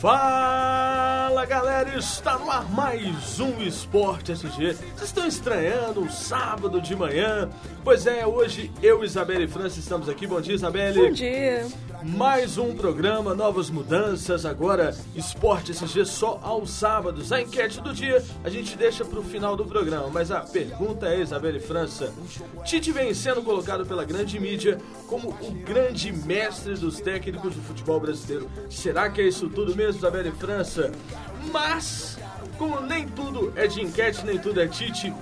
Fala 0.00 1.44
galera, 1.44 1.98
está 1.98 2.38
no 2.38 2.48
ar 2.48 2.70
mais 2.70 3.40
um 3.40 3.60
Esporte 3.60 4.30
SG. 4.30 4.74
Vocês 4.74 5.02
estão 5.02 5.26
estranhando 5.26 6.00
um 6.02 6.08
sábado 6.08 6.80
de 6.80 6.94
manhã? 6.94 7.50
Pois 7.82 8.06
é, 8.06 8.24
hoje 8.24 8.70
eu, 8.80 9.02
Isabelle 9.02 9.46
e 9.46 9.48
França 9.48 9.80
estamos 9.80 10.08
aqui. 10.08 10.24
Bom 10.24 10.40
dia, 10.40 10.54
Isabelle. 10.54 11.08
Bom 11.08 11.12
dia. 11.12 11.66
Mais 12.02 12.56
um 12.58 12.76
programa, 12.76 13.34
novas 13.34 13.70
mudanças. 13.70 14.46
Agora, 14.46 14.94
Esporte 15.16 15.72
SG 15.72 16.04
só 16.04 16.38
aos 16.42 16.70
sábados. 16.70 17.32
A 17.32 17.40
enquete 17.40 17.80
do 17.80 17.92
dia 17.92 18.24
a 18.44 18.48
gente 18.48 18.76
deixa 18.76 19.04
para 19.04 19.18
o 19.18 19.22
final 19.22 19.56
do 19.56 19.64
programa. 19.64 20.08
Mas 20.08 20.30
a 20.30 20.40
pergunta 20.40 21.08
é, 21.08 21.20
Isabelle 21.20 21.58
França: 21.58 22.12
Tite 22.64 22.92
vem 22.92 23.12
sendo 23.12 23.42
colocado 23.42 23.84
pela 23.84 24.04
grande 24.04 24.38
mídia 24.38 24.78
como 25.08 25.30
o 25.30 25.50
grande 25.64 26.12
mestre 26.12 26.74
dos 26.74 27.00
técnicos 27.00 27.56
do 27.56 27.62
futebol 27.62 27.98
brasileiro. 27.98 28.48
Será 28.70 29.10
que 29.10 29.20
é 29.20 29.24
isso 29.26 29.48
tudo 29.48 29.74
mesmo, 29.74 29.98
Isabelle 29.98 30.30
França? 30.32 30.92
Mas, 31.50 32.16
como 32.56 32.80
nem 32.80 33.08
tudo 33.08 33.52
é 33.56 33.66
de 33.66 33.82
enquete, 33.82 34.24
nem 34.24 34.38
tudo 34.38 34.60
é 34.60 34.68
Tite, 34.68 35.12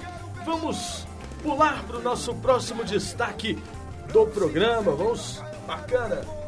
vamos 0.44 1.06
pular 1.42 1.82
para 1.84 1.96
o 1.96 2.02
nosso 2.02 2.34
próximo 2.34 2.84
destaque 2.84 3.58
do 4.12 4.26
programa. 4.26 4.92
Vamos, 4.92 5.42
bacana. 5.66 6.45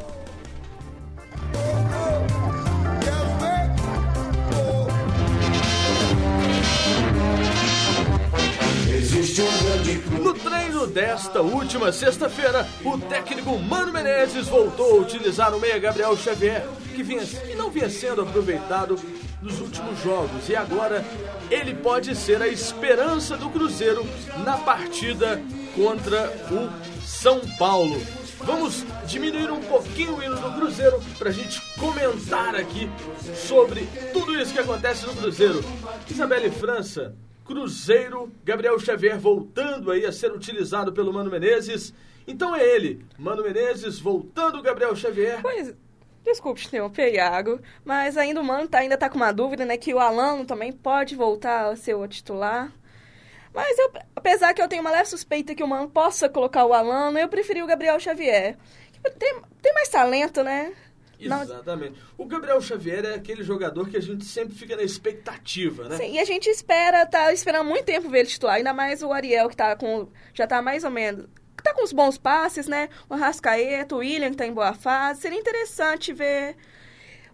No 10.20 10.34
treino 10.34 10.86
desta 10.86 11.40
última 11.40 11.92
sexta-feira, 11.92 12.66
o 12.84 12.98
técnico 12.98 13.58
Mano 13.58 13.92
Menezes 13.92 14.48
voltou 14.48 14.98
a 14.98 15.02
utilizar 15.02 15.54
o 15.54 15.60
meia 15.60 15.78
Gabriel 15.78 16.16
Xavier, 16.16 16.66
que, 16.94 17.02
vinha, 17.02 17.24
que 17.24 17.54
não 17.54 17.70
vinha 17.70 17.88
sendo 17.88 18.22
aproveitado 18.22 18.98
nos 19.40 19.60
últimos 19.60 20.02
jogos. 20.02 20.48
E 20.48 20.56
agora 20.56 21.04
ele 21.50 21.74
pode 21.74 22.14
ser 22.16 22.42
a 22.42 22.48
esperança 22.48 23.36
do 23.36 23.48
Cruzeiro 23.48 24.06
na 24.44 24.58
partida 24.58 25.40
contra 25.74 26.32
o 26.50 26.68
São 27.06 27.40
Paulo. 27.58 28.00
Vamos 28.40 28.84
diminuir 29.06 29.50
um 29.50 29.60
pouquinho 29.60 30.16
o 30.16 30.22
hino 30.22 30.36
do 30.36 30.52
Cruzeiro 30.52 31.00
para 31.18 31.28
a 31.28 31.32
gente 31.32 31.60
comentar 31.74 32.54
aqui 32.54 32.88
sobre 33.34 33.86
tudo 34.12 34.34
isso 34.40 34.52
que 34.52 34.60
acontece 34.60 35.06
no 35.06 35.14
Cruzeiro. 35.14 35.60
Isabelle 36.08 36.50
França, 36.50 37.14
Cruzeiro, 37.44 38.32
Gabriel 38.44 38.78
Xavier 38.78 39.18
voltando 39.18 39.90
aí 39.90 40.04
a 40.04 40.12
ser 40.12 40.32
utilizado 40.32 40.92
pelo 40.92 41.12
Mano 41.12 41.30
Menezes. 41.30 41.92
Então 42.26 42.54
é 42.54 42.62
ele, 42.62 43.04
Mano 43.18 43.42
Menezes 43.42 43.98
voltando 43.98 44.62
Gabriel 44.62 44.94
Xavier. 44.94 45.40
Pois, 45.42 45.74
desculpe 46.24 46.64
interromper, 46.64 47.12
Iago, 47.14 47.60
mas 47.84 48.16
ainda 48.16 48.40
o 48.40 48.44
Mano 48.44 48.68
tá, 48.68 48.78
ainda 48.78 48.96
tá 48.96 49.08
com 49.08 49.16
uma 49.16 49.32
dúvida, 49.32 49.64
né, 49.64 49.76
que 49.76 49.92
o 49.92 49.98
Alano 49.98 50.44
também 50.44 50.72
pode 50.72 51.16
voltar 51.16 51.70
a 51.70 51.76
ser 51.76 51.94
o 51.94 52.06
titular. 52.06 52.70
Mas 53.54 53.78
eu, 53.78 53.92
apesar 54.14 54.54
que 54.54 54.62
eu 54.62 54.68
tenho 54.68 54.82
uma 54.82 54.90
leve 54.90 55.08
suspeita 55.08 55.54
que 55.54 55.62
o 55.62 55.68
Mano 55.68 55.88
possa 55.88 56.28
colocar 56.28 56.64
o 56.64 56.72
Alano, 56.72 57.18
eu 57.18 57.28
preferi 57.28 57.62
o 57.62 57.66
Gabriel 57.66 57.98
Xavier. 57.98 58.56
Tem, 59.18 59.40
tem 59.62 59.74
mais 59.74 59.88
talento, 59.88 60.42
né? 60.42 60.72
Exatamente. 61.20 62.00
O 62.16 62.24
Gabriel 62.24 62.60
Xavier 62.60 63.04
é 63.04 63.14
aquele 63.14 63.42
jogador 63.42 63.88
que 63.88 63.96
a 63.96 64.02
gente 64.02 64.24
sempre 64.24 64.54
fica 64.54 64.76
na 64.76 64.82
expectativa, 64.82 65.88
né? 65.88 65.96
Sim, 65.96 66.12
e 66.12 66.18
a 66.18 66.24
gente 66.24 66.48
espera, 66.48 67.04
tá 67.06 67.32
esperando 67.32 67.66
muito 67.66 67.84
tempo 67.84 68.08
ver 68.08 68.20
ele 68.20 68.28
titular, 68.28 68.56
ainda 68.56 68.72
mais 68.72 69.02
o 69.02 69.12
Ariel, 69.12 69.48
que 69.48 69.56
tá 69.56 69.74
com. 69.74 70.08
já 70.32 70.46
tá 70.46 70.62
mais 70.62 70.84
ou 70.84 70.90
menos. 70.90 71.26
tá 71.62 71.74
com 71.74 71.82
os 71.82 71.92
bons 71.92 72.16
passes, 72.16 72.68
né? 72.68 72.88
O 73.08 73.16
Rascaeta, 73.16 73.94
o 73.94 73.98
William, 73.98 74.30
que 74.30 74.36
tá 74.36 74.46
em 74.46 74.52
boa 74.52 74.72
fase. 74.74 75.22
Seria 75.22 75.38
interessante 75.38 76.12
ver 76.12 76.56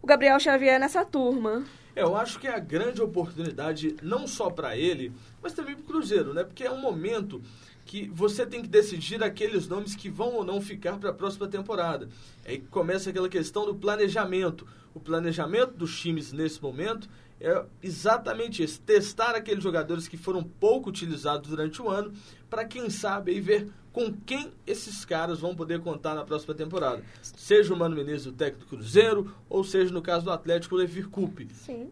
o 0.01 0.07
Gabriel 0.07 0.41
Xavier 0.41 0.81
nessa 0.81 1.05
turma. 1.05 1.65
É, 1.97 2.03
eu 2.03 2.17
acho 2.17 2.39
que 2.39 2.47
é 2.47 2.55
a 2.55 2.59
grande 2.59 3.01
oportunidade, 3.01 3.97
não 4.03 4.27
só 4.27 4.51
para 4.51 4.77
ele, 4.77 5.13
mas 5.43 5.53
também 5.53 5.75
para 5.75 5.83
o 5.83 5.87
Cruzeiro, 5.87 6.35
né? 6.35 6.43
Porque 6.43 6.65
é 6.65 6.71
um 6.71 6.81
momento 6.81 7.41
que 7.85 8.09
você 8.09 8.47
tem 8.47 8.63
que 8.63 8.69
decidir 8.69 9.23
aqueles 9.23 9.69
nomes 9.69 9.95
que 9.95 10.09
vão 10.09 10.35
ou 10.35 10.45
não 10.45 10.61
ficar 10.61 10.99
para 10.99 11.11
a 11.11 11.15
próxima 11.15 11.47
temporada. 11.47 12.09
Aí 12.45 12.59
começa 12.71 13.11
aquela 13.11 13.29
questão 13.29 13.67
do 13.67 13.75
planejamento. 13.75 14.67
O 14.95 15.01
planejamento 15.01 15.75
dos 15.75 15.99
times 16.01 16.33
nesse 16.33 16.63
momento 16.63 17.09
é 17.41 17.65
exatamente 17.83 18.63
isso: 18.63 18.81
testar 18.81 19.35
aqueles 19.35 19.63
jogadores 19.63 20.09
que 20.09 20.17
foram 20.17 20.43
pouco 20.43 20.89
utilizados 20.89 21.51
durante 21.51 21.81
o 21.83 21.89
ano, 21.89 22.13
para 22.49 22.65
quem 22.65 22.89
sabe 22.89 23.33
aí 23.33 23.41
ver 23.41 23.69
com 23.95 24.13
quem 24.13 24.53
esses 24.67 25.05
caras 25.05 25.39
vão 25.39 25.55
poder 25.55 25.81
contar 25.81 26.17
na 26.17 26.25
próxima 26.25 26.53
temporada. 26.53 27.01
Seja 27.23 27.73
o 27.73 27.77
Mano 27.77 27.95
Menezes, 27.95 28.27
o 28.27 28.33
técnico 28.33 28.65
do 28.65 28.77
Cruzeiro, 28.77 29.33
ou 29.49 29.63
seja, 29.63 29.95
no 29.95 30.03
caso 30.03 30.25
do 30.25 30.33
Atlético, 30.33 30.75
o 30.75 30.79
Levir 30.79 31.09
Coupe. 31.09 31.49
Sim. 31.55 31.91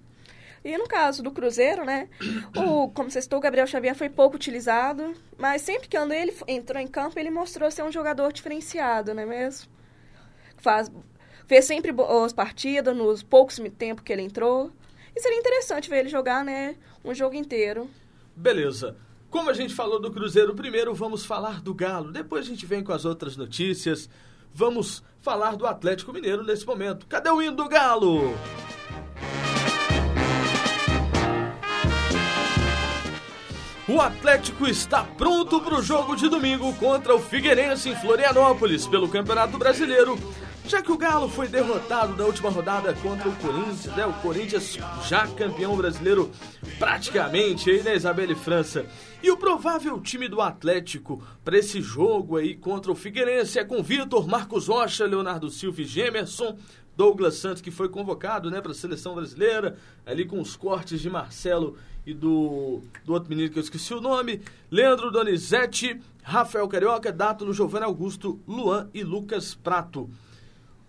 E 0.64 0.76
no 0.76 0.88
caso 0.88 1.22
do 1.22 1.30
Cruzeiro, 1.30 1.84
né? 1.84 2.08
O, 2.56 2.88
como 2.90 3.08
você 3.08 3.22
citou, 3.22 3.38
o 3.38 3.42
Gabriel 3.42 3.68
Xavier 3.68 3.94
foi 3.94 4.08
pouco 4.08 4.34
utilizado, 4.34 5.14
mas 5.38 5.62
sempre 5.62 5.88
que 5.88 5.96
quando 5.96 6.12
ele 6.12 6.34
entrou 6.48 6.82
em 6.82 6.88
campo, 6.88 7.18
ele 7.20 7.30
mostrou 7.30 7.70
ser 7.70 7.84
um 7.84 7.92
jogador 7.92 8.32
diferenciado, 8.32 9.14
não 9.14 9.22
é 9.22 9.26
mesmo? 9.26 9.70
Faz, 10.56 10.90
fez 11.46 11.64
sempre 11.64 11.92
boas 11.92 12.32
partidas 12.32 12.96
nos 12.96 13.22
poucos 13.22 13.60
tempo 13.78 14.02
que 14.02 14.12
ele 14.12 14.22
entrou. 14.22 14.72
E 15.14 15.20
seria 15.20 15.38
interessante 15.38 15.88
ver 15.88 16.00
ele 16.00 16.08
jogar, 16.08 16.44
né? 16.44 16.74
Um 17.04 17.14
jogo 17.14 17.36
inteiro. 17.36 17.88
Beleza. 18.34 18.96
Como 19.32 19.48
a 19.48 19.54
gente 19.54 19.74
falou 19.74 19.98
do 19.98 20.10
Cruzeiro 20.10 20.54
primeiro, 20.54 20.94
vamos 20.94 21.24
falar 21.24 21.62
do 21.62 21.72
Galo. 21.72 22.12
Depois 22.12 22.44
a 22.44 22.48
gente 22.50 22.66
vem 22.66 22.84
com 22.84 22.92
as 22.92 23.06
outras 23.06 23.34
notícias. 23.34 24.06
Vamos 24.54 25.02
falar 25.22 25.56
do 25.56 25.66
Atlético 25.66 26.12
Mineiro 26.12 26.44
nesse 26.44 26.66
momento. 26.66 27.06
Cadê 27.06 27.30
o 27.30 27.40
hino 27.40 27.56
do 27.56 27.66
Galo? 27.66 28.34
O 33.88 34.00
Atlético 34.02 34.66
está 34.66 35.02
pronto 35.02 35.62
para 35.62 35.78
o 35.78 35.82
jogo 35.82 36.14
de 36.14 36.28
domingo 36.28 36.70
contra 36.74 37.14
o 37.14 37.18
Figueirense 37.18 37.88
em 37.88 37.96
Florianópolis 37.96 38.86
pelo 38.86 39.08
Campeonato 39.08 39.56
Brasileiro, 39.56 40.18
já 40.66 40.80
que 40.80 40.92
o 40.92 40.96
Galo 40.96 41.28
foi 41.28 41.48
derrotado 41.48 42.16
na 42.16 42.24
última 42.24 42.50
rodada 42.50 42.94
contra 42.94 43.28
o 43.28 43.36
Corinthians, 43.36 43.86
né? 43.96 44.06
O 44.06 44.12
Corinthians 44.14 44.78
já 45.08 45.26
campeão 45.28 45.76
brasileiro 45.76 46.30
praticamente 46.78 47.70
aí, 47.70 47.82
né, 47.82 47.96
Isabelle 47.96 48.34
França? 48.34 48.86
E 49.22 49.30
o 49.30 49.36
provável 49.36 50.00
time 50.00 50.28
do 50.28 50.40
Atlético 50.40 51.22
para 51.44 51.58
esse 51.58 51.80
jogo 51.80 52.36
aí 52.36 52.56
contra 52.56 52.90
o 52.90 52.94
Figueirense 52.94 53.58
é 53.58 53.64
com 53.64 53.82
Vitor, 53.82 54.26
Marcos 54.26 54.68
Rocha, 54.68 55.04
Leonardo 55.04 55.50
Silva 55.50 55.82
e 55.82 55.84
Gemerson, 55.84 56.56
Douglas 56.96 57.36
Santos, 57.36 57.62
que 57.62 57.70
foi 57.70 57.88
convocado 57.88 58.50
né, 58.50 58.60
para 58.60 58.72
a 58.72 58.74
seleção 58.74 59.14
brasileira, 59.14 59.76
ali 60.04 60.24
com 60.24 60.40
os 60.40 60.56
cortes 60.56 61.00
de 61.00 61.08
Marcelo 61.08 61.76
e 62.04 62.12
do, 62.12 62.82
do 63.04 63.12
outro 63.12 63.28
menino 63.28 63.50
que 63.50 63.58
eu 63.58 63.62
esqueci 63.62 63.94
o 63.94 64.00
nome, 64.00 64.40
Leandro 64.70 65.10
Donizete, 65.10 66.00
Rafael 66.22 66.66
Carioca, 66.68 67.12
Dátulo, 67.12 67.52
Giovanni 67.52 67.84
Augusto, 67.84 68.40
Luan 68.46 68.88
e 68.92 69.02
Lucas 69.02 69.54
Prato. 69.54 70.10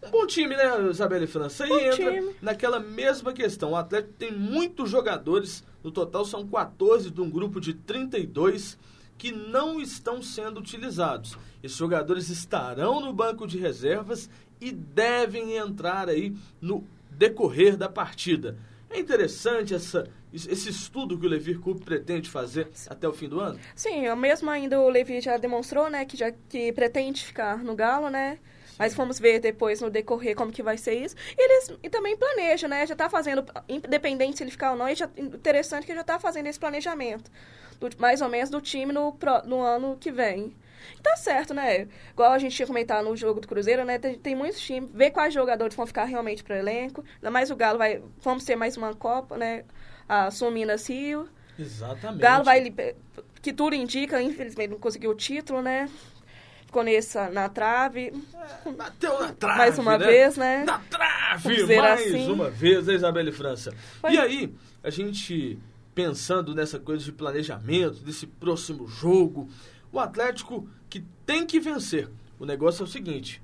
Um 0.06 0.12
bom 0.12 0.28
time, 0.28 0.56
né, 0.56 0.90
Isabela 0.90 1.24
e 1.24 1.28
França? 1.28 1.66
E 1.68 1.72
entra 1.72 2.12
time. 2.12 2.36
naquela 2.42 2.80
mesma 2.80 3.32
questão. 3.34 3.72
O 3.72 3.76
Atlético 3.76 4.14
tem 4.14 4.32
muitos 4.32 4.90
jogadores, 4.90 5.64
no 5.84 5.92
total 5.92 6.26
são 6.26 6.46
14 6.48 7.10
de 7.10 7.22
um 7.22 7.30
grupo 7.30 7.60
de 7.60 7.74
32 7.74 8.78
que 9.18 9.32
não 9.32 9.80
estão 9.80 10.22
sendo 10.22 10.60
utilizados. 10.60 11.38
Esses 11.62 11.78
jogadores 11.78 12.30
estarão 12.30 13.00
no 13.00 13.14
banco 13.14 13.48
de 13.48 13.58
reservas 13.58 14.30
e 14.60 14.72
devem 14.72 15.56
entrar 15.56 16.10
aí 16.10 16.36
no 16.60 16.86
decorrer 17.10 17.78
da 17.78 17.88
partida. 17.88 18.58
É 18.90 19.00
interessante 19.00 19.74
essa, 19.74 20.08
esse 20.32 20.70
estudo 20.70 21.18
que 21.18 21.26
o 21.26 21.30
Levir 21.30 21.60
Coupe 21.60 21.84
pretende 21.84 22.30
fazer 22.30 22.70
até 22.88 23.08
o 23.08 23.14
fim 23.14 23.28
do 23.28 23.40
ano? 23.40 23.60
Sim, 23.76 24.14
mesmo 24.16 24.50
ainda 24.50 24.80
o 24.80 24.88
Levir 24.88 25.22
já 25.22 25.38
demonstrou, 25.38 25.90
né, 25.90 26.06
que 26.06 26.16
já 26.16 26.32
que 26.32 26.72
pretende 26.74 27.26
ficar 27.26 27.64
no 27.64 27.76
Galo, 27.76 28.10
né? 28.10 28.38
Mas 28.78 28.94
vamos 28.94 29.20
ver 29.20 29.40
depois 29.40 29.82
no 29.82 29.90
decorrer 29.90 30.36
como 30.36 30.52
que 30.52 30.64
vai 30.64 30.78
ser 30.78 30.94
isso. 30.96 31.16
E 31.38 31.42
ele 31.42 31.78
e 31.84 31.90
também 31.90 32.18
planeja, 32.18 32.68
né? 32.68 32.86
Já 32.86 32.94
está 32.94 33.10
fazendo, 33.10 33.46
independente 33.70 34.38
se 34.38 34.44
ele 34.44 34.52
ficar 34.52 34.72
ou 34.72 34.78
não, 34.78 34.88
é 34.88 34.96
já, 34.96 35.10
interessante 35.18 35.86
que 35.86 35.94
já 35.94 36.02
está 36.02 36.20
fazendo 36.20 36.48
esse 36.48 36.60
planejamento. 36.60 37.32
Do, 37.80 37.90
mais 37.98 38.22
ou 38.22 38.30
menos 38.30 38.50
do 38.50 38.62
time 38.62 38.92
no, 38.92 39.18
no 39.46 39.62
ano 39.62 39.98
que 40.00 40.12
vem. 40.12 40.56
Tá 41.02 41.16
certo, 41.16 41.54
né? 41.54 41.88
Igual 42.12 42.32
a 42.32 42.40
gente 42.40 42.56
tinha 42.56 42.68
comentado 42.68 43.06
no 43.06 43.16
jogo 43.16 43.40
do 43.40 43.48
Cruzeiro, 43.48 43.84
né? 43.86 43.98
Tem, 43.98 44.18
tem 44.18 44.36
muitos 44.36 44.60
times, 44.60 44.90
ver 44.94 45.12
quais 45.12 45.34
jogadores 45.34 45.76
vão 45.76 45.86
ficar 45.86 46.06
realmente 46.06 46.44
para 46.44 46.58
elenco. 46.58 47.04
Ainda 47.16 47.32
mais 47.32 47.52
o 47.52 47.56
Galo 47.56 47.78
vai. 47.78 48.02
Vamos 48.22 48.44
ter 48.44 48.56
mais 48.56 48.78
uma 48.78 48.94
Copa, 48.94 49.38
né? 49.38 49.64
A 50.08 50.32
Suminas 50.32 50.88
Rio. 50.88 51.28
Exatamente. 51.58 52.22
Galo 52.22 52.44
vai. 52.44 52.74
Que 53.42 53.52
tudo 53.52 53.76
indica, 53.76 54.22
infelizmente 54.22 54.72
não 54.72 54.80
conseguiu 54.80 55.12
o 55.12 55.16
título, 55.16 55.62
né? 55.62 55.90
Nessa, 56.82 57.30
na 57.30 57.50
trave. 57.50 58.14
É, 58.66 58.72
bateu 58.72 59.20
na 59.20 59.34
trave. 59.34 59.58
Mais 59.58 59.78
uma 59.78 59.98
né? 59.98 60.06
vez, 60.06 60.38
né? 60.38 60.64
Na 60.64 60.80
trave! 60.80 61.66
Mais 61.76 62.02
assim. 62.02 62.32
uma 62.32 62.50
vez, 62.50 62.88
né, 62.88 62.94
Isabelle 62.96 63.32
França? 63.32 63.74
Foi. 64.02 64.14
E 64.14 64.18
aí, 64.18 64.54
a 64.82 64.90
gente 64.90 65.60
pensando 65.94 66.56
nessa 66.56 66.80
coisa 66.80 67.04
de 67.04 67.12
planejamento, 67.12 68.00
desse 68.00 68.26
próximo 68.26 68.88
jogo, 68.88 69.48
o 69.92 70.00
Atlético 70.00 70.68
que 70.90 71.04
tem 71.26 71.46
que 71.46 71.60
vencer. 71.60 72.10
O 72.40 72.46
negócio 72.46 72.82
é 72.82 72.86
o 72.86 72.88
seguinte, 72.88 73.42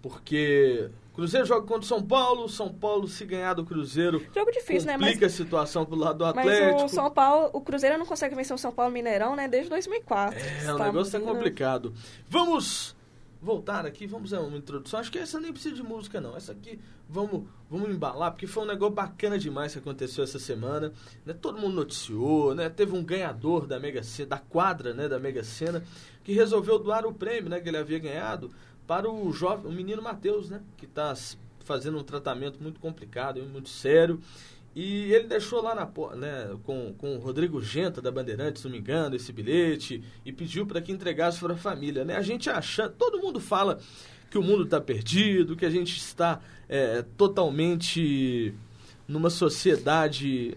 porque 0.00 0.90
Cruzeiro 1.14 1.46
joga 1.46 1.66
contra 1.66 1.82
o 1.82 1.86
São 1.86 2.02
Paulo, 2.02 2.48
São 2.48 2.72
Paulo 2.72 3.06
se 3.06 3.24
ganhar 3.24 3.54
do 3.54 3.64
Cruzeiro. 3.64 4.24
Jogo 4.34 4.50
difícil, 4.50 4.86
né? 4.86 4.96
Mas, 4.96 5.22
a 5.22 5.28
situação 5.28 5.84
pro 5.84 5.94
lado 5.94 6.18
do 6.18 6.24
Atlético. 6.24 6.72
mas 6.72 6.90
o 6.90 6.94
São 6.94 7.10
Paulo, 7.10 7.50
o 7.52 7.60
Cruzeiro 7.60 7.98
não 7.98 8.06
consegue 8.06 8.34
vencer 8.34 8.54
o 8.54 8.58
São 8.58 8.72
Paulo 8.72 8.92
Mineirão, 8.92 9.36
né? 9.36 9.46
Desde 9.46 9.68
2004. 9.68 10.38
É, 10.38 10.72
o 10.72 10.78
negócio 10.78 11.20
tá 11.20 11.20
complicado. 11.20 11.92
Vamos 12.28 12.96
voltar 13.42 13.84
aqui, 13.84 14.06
vamos 14.06 14.32
a 14.32 14.40
uma 14.40 14.56
introdução. 14.56 15.00
Acho 15.00 15.10
que 15.10 15.18
essa 15.18 15.38
nem 15.40 15.52
precisa 15.52 15.74
de 15.74 15.82
música, 15.82 16.20
não. 16.20 16.36
Essa 16.36 16.52
aqui, 16.52 16.78
vamos, 17.08 17.42
vamos 17.68 17.90
embalar, 17.90 18.30
porque 18.30 18.46
foi 18.46 18.62
um 18.62 18.66
negócio 18.66 18.94
bacana 18.94 19.36
demais 19.36 19.72
que 19.72 19.80
aconteceu 19.80 20.22
essa 20.22 20.38
semana. 20.38 20.92
Né? 21.26 21.34
Todo 21.34 21.58
mundo 21.58 21.74
noticiou, 21.74 22.54
né? 22.54 22.70
Teve 22.70 22.96
um 22.96 23.04
ganhador 23.04 23.66
da 23.66 23.78
Mega 23.80 24.02
Sena, 24.02 24.30
da 24.30 24.38
quadra, 24.38 24.94
né, 24.94 25.08
da 25.08 25.18
Mega 25.18 25.42
Sena, 25.42 25.82
que 26.22 26.32
resolveu 26.32 26.78
doar 26.78 27.04
o 27.04 27.12
prêmio, 27.12 27.50
né, 27.50 27.60
que 27.60 27.68
ele 27.68 27.76
havia 27.76 27.98
ganhado 27.98 28.50
para 28.92 29.10
o 29.10 29.32
jovem, 29.32 29.72
o 29.72 29.74
menino 29.74 30.02
Matheus, 30.02 30.50
né, 30.50 30.60
que 30.76 30.84
está 30.84 31.14
fazendo 31.64 31.96
um 31.96 32.02
tratamento 32.02 32.62
muito 32.62 32.78
complicado, 32.78 33.42
muito 33.42 33.70
sério. 33.70 34.20
E 34.76 35.10
ele 35.14 35.28
deixou 35.28 35.62
lá 35.62 35.74
na, 35.74 35.86
né, 36.14 36.54
com, 36.62 36.92
com 36.98 37.16
o 37.16 37.18
Rodrigo 37.18 37.62
Genta 37.62 38.02
da 38.02 38.10
Bandeirantes, 38.10 38.60
se 38.60 38.68
não 38.68 38.72
me 38.72 38.80
engano, 38.80 39.16
esse 39.16 39.32
bilhete 39.32 40.04
e 40.26 40.30
pediu 40.30 40.66
para 40.66 40.82
que 40.82 40.92
entregasse 40.92 41.40
para 41.40 41.54
a 41.54 41.56
família. 41.56 42.04
Né? 42.04 42.16
A 42.16 42.20
gente 42.20 42.50
achando, 42.50 42.92
todo 42.92 43.18
mundo 43.18 43.40
fala 43.40 43.78
que 44.30 44.36
o 44.36 44.42
mundo 44.42 44.64
está 44.64 44.78
perdido, 44.78 45.56
que 45.56 45.64
a 45.64 45.70
gente 45.70 45.96
está 45.96 46.38
é, 46.68 47.02
totalmente 47.16 48.54
numa 49.08 49.30
sociedade 49.30 50.54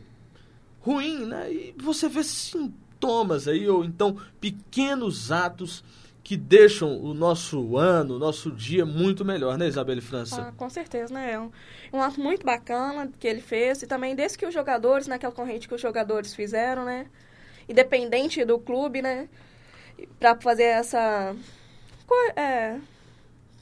ruim, 0.81 1.25
né? 1.25 1.53
E 1.53 1.75
você 1.77 2.09
vê 2.09 2.21
sintomas 2.21 3.47
aí, 3.47 3.65
ou 3.69 3.85
então 3.85 4.17
pequenos 4.41 5.31
atos 5.31 5.85
que 6.25 6.35
deixam 6.35 6.99
o 7.03 7.13
nosso 7.13 7.77
ano, 7.77 8.15
o 8.15 8.19
nosso 8.19 8.49
dia 8.49 8.83
muito 8.83 9.23
melhor, 9.23 9.59
né, 9.59 9.67
Isabelle 9.67 10.01
França? 10.01 10.47
Ah, 10.47 10.51
com 10.57 10.67
certeza, 10.71 11.13
né? 11.13 11.33
É 11.33 11.39
um, 11.39 11.51
um 11.93 12.01
ato 12.01 12.19
muito 12.19 12.43
bacana 12.43 13.07
que 13.19 13.27
ele 13.27 13.41
fez 13.41 13.83
e 13.83 13.87
também 13.87 14.15
desde 14.15 14.35
que 14.35 14.43
os 14.43 14.51
jogadores, 14.51 15.05
naquela 15.05 15.31
corrente 15.31 15.67
que 15.67 15.75
os 15.75 15.79
jogadores 15.79 16.33
fizeram, 16.33 16.83
né? 16.83 17.05
Independente 17.69 18.43
do 18.43 18.57
clube, 18.57 19.03
né? 19.03 19.29
Para 20.19 20.35
fazer 20.41 20.63
essa. 20.63 21.35
É, 22.35 22.79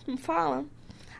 como 0.06 0.18
fala? 0.18 0.64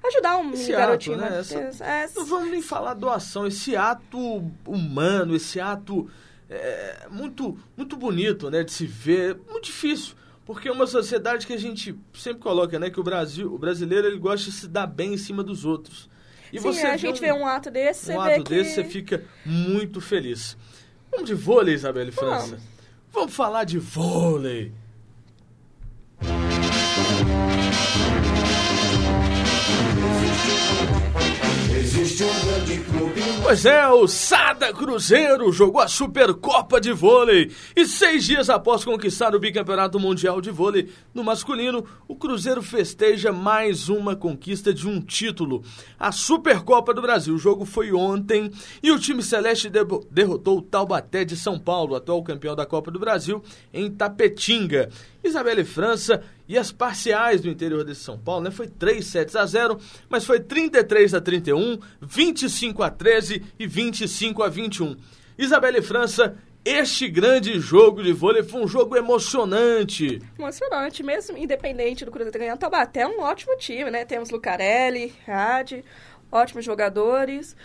Ajudar 0.02 0.38
um 0.38 0.54
esse 0.54 0.72
garotinho. 0.72 1.22
Ato, 1.22 1.30
né? 1.30 1.40
Essa, 1.40 1.84
é, 1.84 2.10
não 2.16 2.26
vamos 2.26 2.52
nem 2.52 2.62
falar 2.62 2.94
doação, 2.94 3.46
esse 3.46 3.76
ato 3.76 4.50
humano, 4.66 5.36
esse 5.36 5.60
ato 5.60 6.10
é, 6.50 7.06
muito, 7.12 7.60
muito 7.76 7.98
bonito, 7.98 8.50
né? 8.50 8.64
De 8.64 8.72
se 8.72 8.86
ver, 8.86 9.38
muito 9.50 9.66
difícil 9.66 10.23
porque 10.46 10.68
é 10.68 10.72
uma 10.72 10.88
sociedade 10.88 11.48
que 11.48 11.54
a 11.54 11.60
gente 11.60 11.98
sempre 12.14 12.42
coloca, 12.42 12.78
né? 12.78 12.90
Que 12.90 13.00
o 13.00 13.04
Brasil, 13.04 13.54
o 13.54 13.58
brasileiro, 13.58 14.08
ele 14.08 14.20
gosta 14.20 14.50
de 14.50 14.56
se 14.56 14.68
dar 14.68 14.88
bem 14.88 15.14
em 15.14 15.18
cima 15.18 15.44
dos 15.44 15.66
outros. 15.66 16.10
E 16.52 16.60
Sim, 16.60 16.64
você 16.64 16.86
a 16.86 16.98
gente 16.98 17.18
um, 17.18 17.22
vê 17.22 17.32
um 17.32 17.48
ato 17.48 17.72
desse, 17.72 18.12
um 18.12 18.16
você 18.16 18.32
ato 18.32 18.44
que... 18.44 18.50
desse, 18.50 18.76
você 18.76 18.84
fica 18.84 19.24
muito 19.46 20.00
feliz. 20.02 20.58
Vamos 21.10 21.28
de 21.28 21.34
vôlei, 21.34 21.76
Isabelle 21.76 22.12
França? 22.12 22.58
Vamos. 22.58 22.64
Vamos 23.12 23.36
falar 23.36 23.64
de 23.64 23.80
vôlei. 23.80 24.74
Existe 31.96 32.24
um 32.24 32.46
grande 32.46 32.80
clube. 32.86 33.22
Pois 33.44 33.66
é, 33.68 33.88
o 33.88 34.08
Sada 34.08 34.74
Cruzeiro 34.74 35.52
jogou 35.52 35.80
a 35.80 35.88
Supercopa 35.88 36.82
de 36.82 36.92
Vôlei 36.92 37.52
e 37.76 37.86
seis 37.86 38.26
dias 38.26 38.50
após 38.50 38.84
conquistar 38.84 39.36
o 39.36 39.40
bicampeonato 39.40 40.00
mundial 40.00 40.42
de 40.42 40.50
vôlei 40.50 40.90
no 41.14 41.24
masculino, 41.24 41.86
o 42.08 42.16
Cruzeiro 42.16 42.64
festeja 42.64 43.32
mais 43.32 43.90
uma 43.90 44.16
conquista 44.16 44.74
de 44.74 44.88
um 44.88 45.00
título, 45.00 45.64
a 46.00 46.12
Supercopa 46.12 46.96
do 46.96 47.02
Brasil. 47.02 47.36
O 47.36 47.38
jogo 47.38 47.64
foi 47.64 47.94
ontem 47.94 48.50
e 48.82 48.92
o 48.92 48.98
time 48.98 49.22
celeste 49.22 49.70
derrotou 50.10 50.58
o 50.58 50.62
Taubaté 50.64 51.24
de 51.24 51.38
São 51.38 51.60
Paulo, 51.60 51.96
atual 51.96 52.24
campeão 52.24 52.56
da 52.56 52.66
Copa 52.66 52.90
do 52.90 53.00
Brasil, 53.00 53.44
em 53.72 53.92
Tapetinga. 53.92 54.90
Isabelle 55.24 55.64
França 55.64 56.24
e 56.48 56.58
as 56.58 56.72
parciais 56.72 57.42
do 57.42 57.50
interior 57.50 57.86
de 57.86 57.96
São 57.96 58.18
Paulo, 58.18 58.44
né? 58.44 58.52
Foi 58.52 58.68
3 58.68 59.06
sets 59.06 59.36
a 59.36 59.46
0, 59.46 59.80
mas 60.10 60.26
foi 60.26 60.40
33 60.40 61.14
a 61.14 61.22
31, 61.22 61.80
25 62.02 62.84
a 62.84 62.90
13 62.90 63.44
e 63.58 63.66
25 63.66 64.44
a 64.44 64.50
21. 64.50 64.98
Isabelle 65.38 65.82
França, 65.82 66.36
este 66.66 67.10
grande 67.10 67.60
jogo 67.60 68.04
de 68.04 68.14
vôlei 68.14 68.44
foi 68.44 68.62
um 68.62 68.68
jogo 68.68 68.96
emocionante. 68.96 70.22
Emocionante, 70.38 71.04
mesmo 71.04 71.38
independente 71.38 72.06
do 72.06 72.12
Cruzeiro 72.12 72.32
ter 72.32 72.40
ganhado, 72.40 72.60
Taubaté 72.60 73.02
é 73.02 73.08
um 73.08 73.20
ótimo 73.22 73.58
time, 73.58 73.90
né? 73.90 74.06
Temos 74.06 74.30
Lucarelli, 74.30 75.14
Rad, 75.26 75.84
ótimos 76.32 76.64
jogadores. 76.64 77.56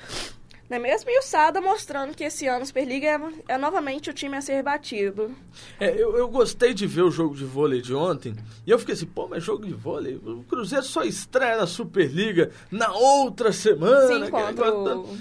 É 0.70 0.78
mesmo? 0.78 1.10
E 1.10 1.18
o 1.18 1.22
Sada 1.22 1.62
mostrando 1.62 2.14
que 2.14 2.22
esse 2.22 2.46
ano 2.46 2.62
a 2.62 2.66
Superliga 2.66 3.06
é, 3.06 3.54
é 3.54 3.58
novamente 3.58 4.10
o 4.10 4.12
time 4.12 4.36
a 4.36 4.42
ser 4.42 4.62
batido. 4.62 5.34
É, 5.80 5.90
eu, 5.90 6.14
eu 6.16 6.28
gostei 6.28 6.74
de 6.74 6.86
ver 6.86 7.02
o 7.02 7.10
jogo 7.10 7.34
de 7.34 7.44
vôlei 7.44 7.80
de 7.80 7.94
ontem. 7.94 8.34
E 8.66 8.70
eu 8.70 8.78
fiquei 8.78 8.94
assim, 8.94 9.06
pô, 9.06 9.26
mas 9.26 9.42
jogo 9.42 9.64
de 9.64 9.72
vôlei? 9.72 10.16
O 10.16 10.44
Cruzeiro 10.44 10.84
só 10.84 11.02
estreia 11.02 11.56
na 11.56 11.66
Superliga 11.66 12.50
na 12.70 12.92
outra 12.92 13.50
semana. 13.50 14.26
Sim, 14.26 14.30
contra, 14.30 14.74
o, 14.74 15.18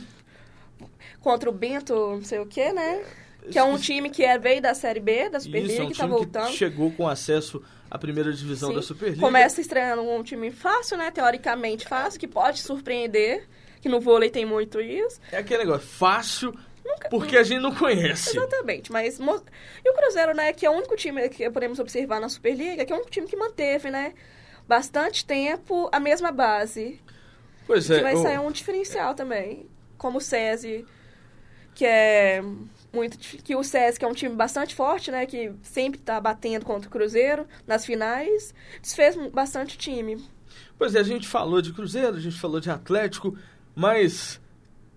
contra 1.22 1.50
o 1.50 1.54
Bento, 1.54 1.94
não 1.96 2.24
sei 2.24 2.40
o 2.40 2.46
quê, 2.46 2.74
né? 2.74 3.06
Que 3.50 3.58
é 3.58 3.64
um 3.64 3.78
time 3.78 4.10
que 4.10 4.26
é, 4.26 4.38
veio 4.38 4.62
da 4.62 4.74
Série 4.74 5.00
B, 5.00 5.30
da 5.30 5.40
Superliga, 5.40 5.72
Isso, 5.72 5.82
é 5.82 5.86
um 5.86 5.92
que 5.92 5.98
tá 5.98 6.06
voltando. 6.06 6.48
Que 6.48 6.58
chegou 6.58 6.92
com 6.92 7.08
acesso 7.08 7.64
à 7.90 7.98
primeira 7.98 8.34
divisão 8.34 8.72
Sim. 8.72 8.76
da 8.76 8.82
Superliga. 8.82 9.22
Começa 9.22 9.62
estreando 9.62 10.02
um 10.02 10.22
time 10.22 10.52
fácil, 10.52 10.98
né? 10.98 11.10
Teoricamente 11.10 11.88
fácil, 11.88 12.20
que 12.20 12.28
pode 12.28 12.60
surpreender 12.60 13.48
que 13.82 13.90
no 13.90 14.00
vôlei 14.00 14.30
tem 14.30 14.46
muito 14.46 14.80
isso. 14.80 15.20
É 15.32 15.38
aquele 15.38 15.60
negócio, 15.60 15.88
fácil, 15.88 16.54
Nunca, 16.86 17.10
porque 17.10 17.38
a 17.38 17.44
gente 17.44 17.62
não 17.62 17.74
conhece. 17.76 18.38
Exatamente, 18.38 18.92
mas... 18.92 19.20
E 19.20 19.90
o 19.90 19.94
Cruzeiro, 19.94 20.34
né, 20.34 20.54
que 20.54 20.66
é 20.66 20.70
o 20.70 20.74
único 20.74 20.96
time 20.96 21.28
que 21.30 21.50
podemos 21.50 21.80
observar 21.80 22.22
na 22.22 22.30
Superliga, 22.30 22.86
que 22.86 22.92
é 22.92 22.96
o 22.96 23.00
único 23.00 23.12
time 23.12 23.28
que 23.28 23.36
manteve, 23.36 23.90
né, 23.92 24.14
bastante 24.68 25.26
tempo 25.26 25.90
a 25.92 26.00
mesma 26.00 26.32
base. 26.32 27.02
Pois 27.66 27.90
é. 27.92 27.98
Que 27.98 28.04
vai 28.04 28.14
eu... 28.14 28.22
sair 28.22 28.40
um 28.40 28.52
diferencial 28.52 29.14
também, 29.14 29.70
como 29.98 30.20
o 30.20 30.22
SESI, 30.22 30.86
que 31.76 31.86
é 31.86 32.42
muito 32.94 33.18
que 33.18 33.56
o 33.56 33.64
SESI, 33.64 34.00
que 34.00 34.06
é 34.06 34.08
um 34.08 34.14
time 34.14 34.34
bastante 34.36 34.74
forte, 34.74 35.12
né, 35.12 35.26
que 35.26 35.52
sempre 35.62 36.00
está 36.00 36.20
batendo 36.22 36.66
contra 36.66 36.88
o 36.88 36.92
Cruzeiro 36.92 37.46
nas 37.68 37.86
finais, 37.86 38.54
desfez 38.82 39.16
bastante 39.32 39.78
time. 39.78 40.24
Pois 40.78 40.96
é, 40.96 41.00
a 41.00 41.04
gente 41.04 41.28
falou 41.28 41.62
de 41.62 41.74
Cruzeiro, 41.74 42.16
a 42.16 42.20
gente 42.20 42.40
falou 42.40 42.60
de 42.60 42.72
Atlético, 42.72 43.38
mas 43.78 44.42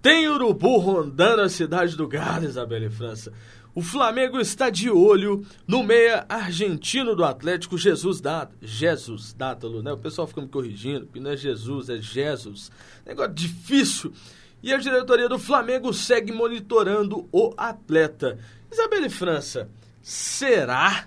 tem 0.01 0.27
urubu 0.27 0.79
rondando 0.79 1.43
a 1.43 1.51
cidade 1.51 1.95
do 1.95 2.09
Galo, 2.09 2.47
Isabelle 2.47 2.89
França. 2.89 3.31
O 3.75 3.83
Flamengo 3.83 4.41
está 4.41 4.71
de 4.71 4.89
olho 4.89 5.45
no 5.67 5.83
meia 5.83 6.25
argentino 6.27 7.15
do 7.15 7.23
Atlético, 7.23 7.77
Jesus 7.77 8.23
Dátalo. 8.23 8.57
Jesus 8.63 9.35
Dátalo, 9.35 9.83
né? 9.83 9.93
O 9.93 9.99
pessoal 9.99 10.27
fica 10.27 10.41
me 10.41 10.49
corrigindo, 10.49 11.05
porque 11.05 11.21
não 11.21 11.31
é 11.31 11.37
Jesus, 11.37 11.91
é 11.91 11.99
Jesus. 11.99 12.73
Negócio 13.05 13.35
difícil. 13.35 14.15
E 14.63 14.73
a 14.73 14.79
diretoria 14.79 15.29
do 15.29 15.39
Flamengo 15.39 15.93
segue 15.93 16.33
monitorando 16.33 17.29
o 17.31 17.53
atleta. 17.59 18.39
Isabelle 18.73 19.11
França, 19.11 19.69
será 20.01 21.07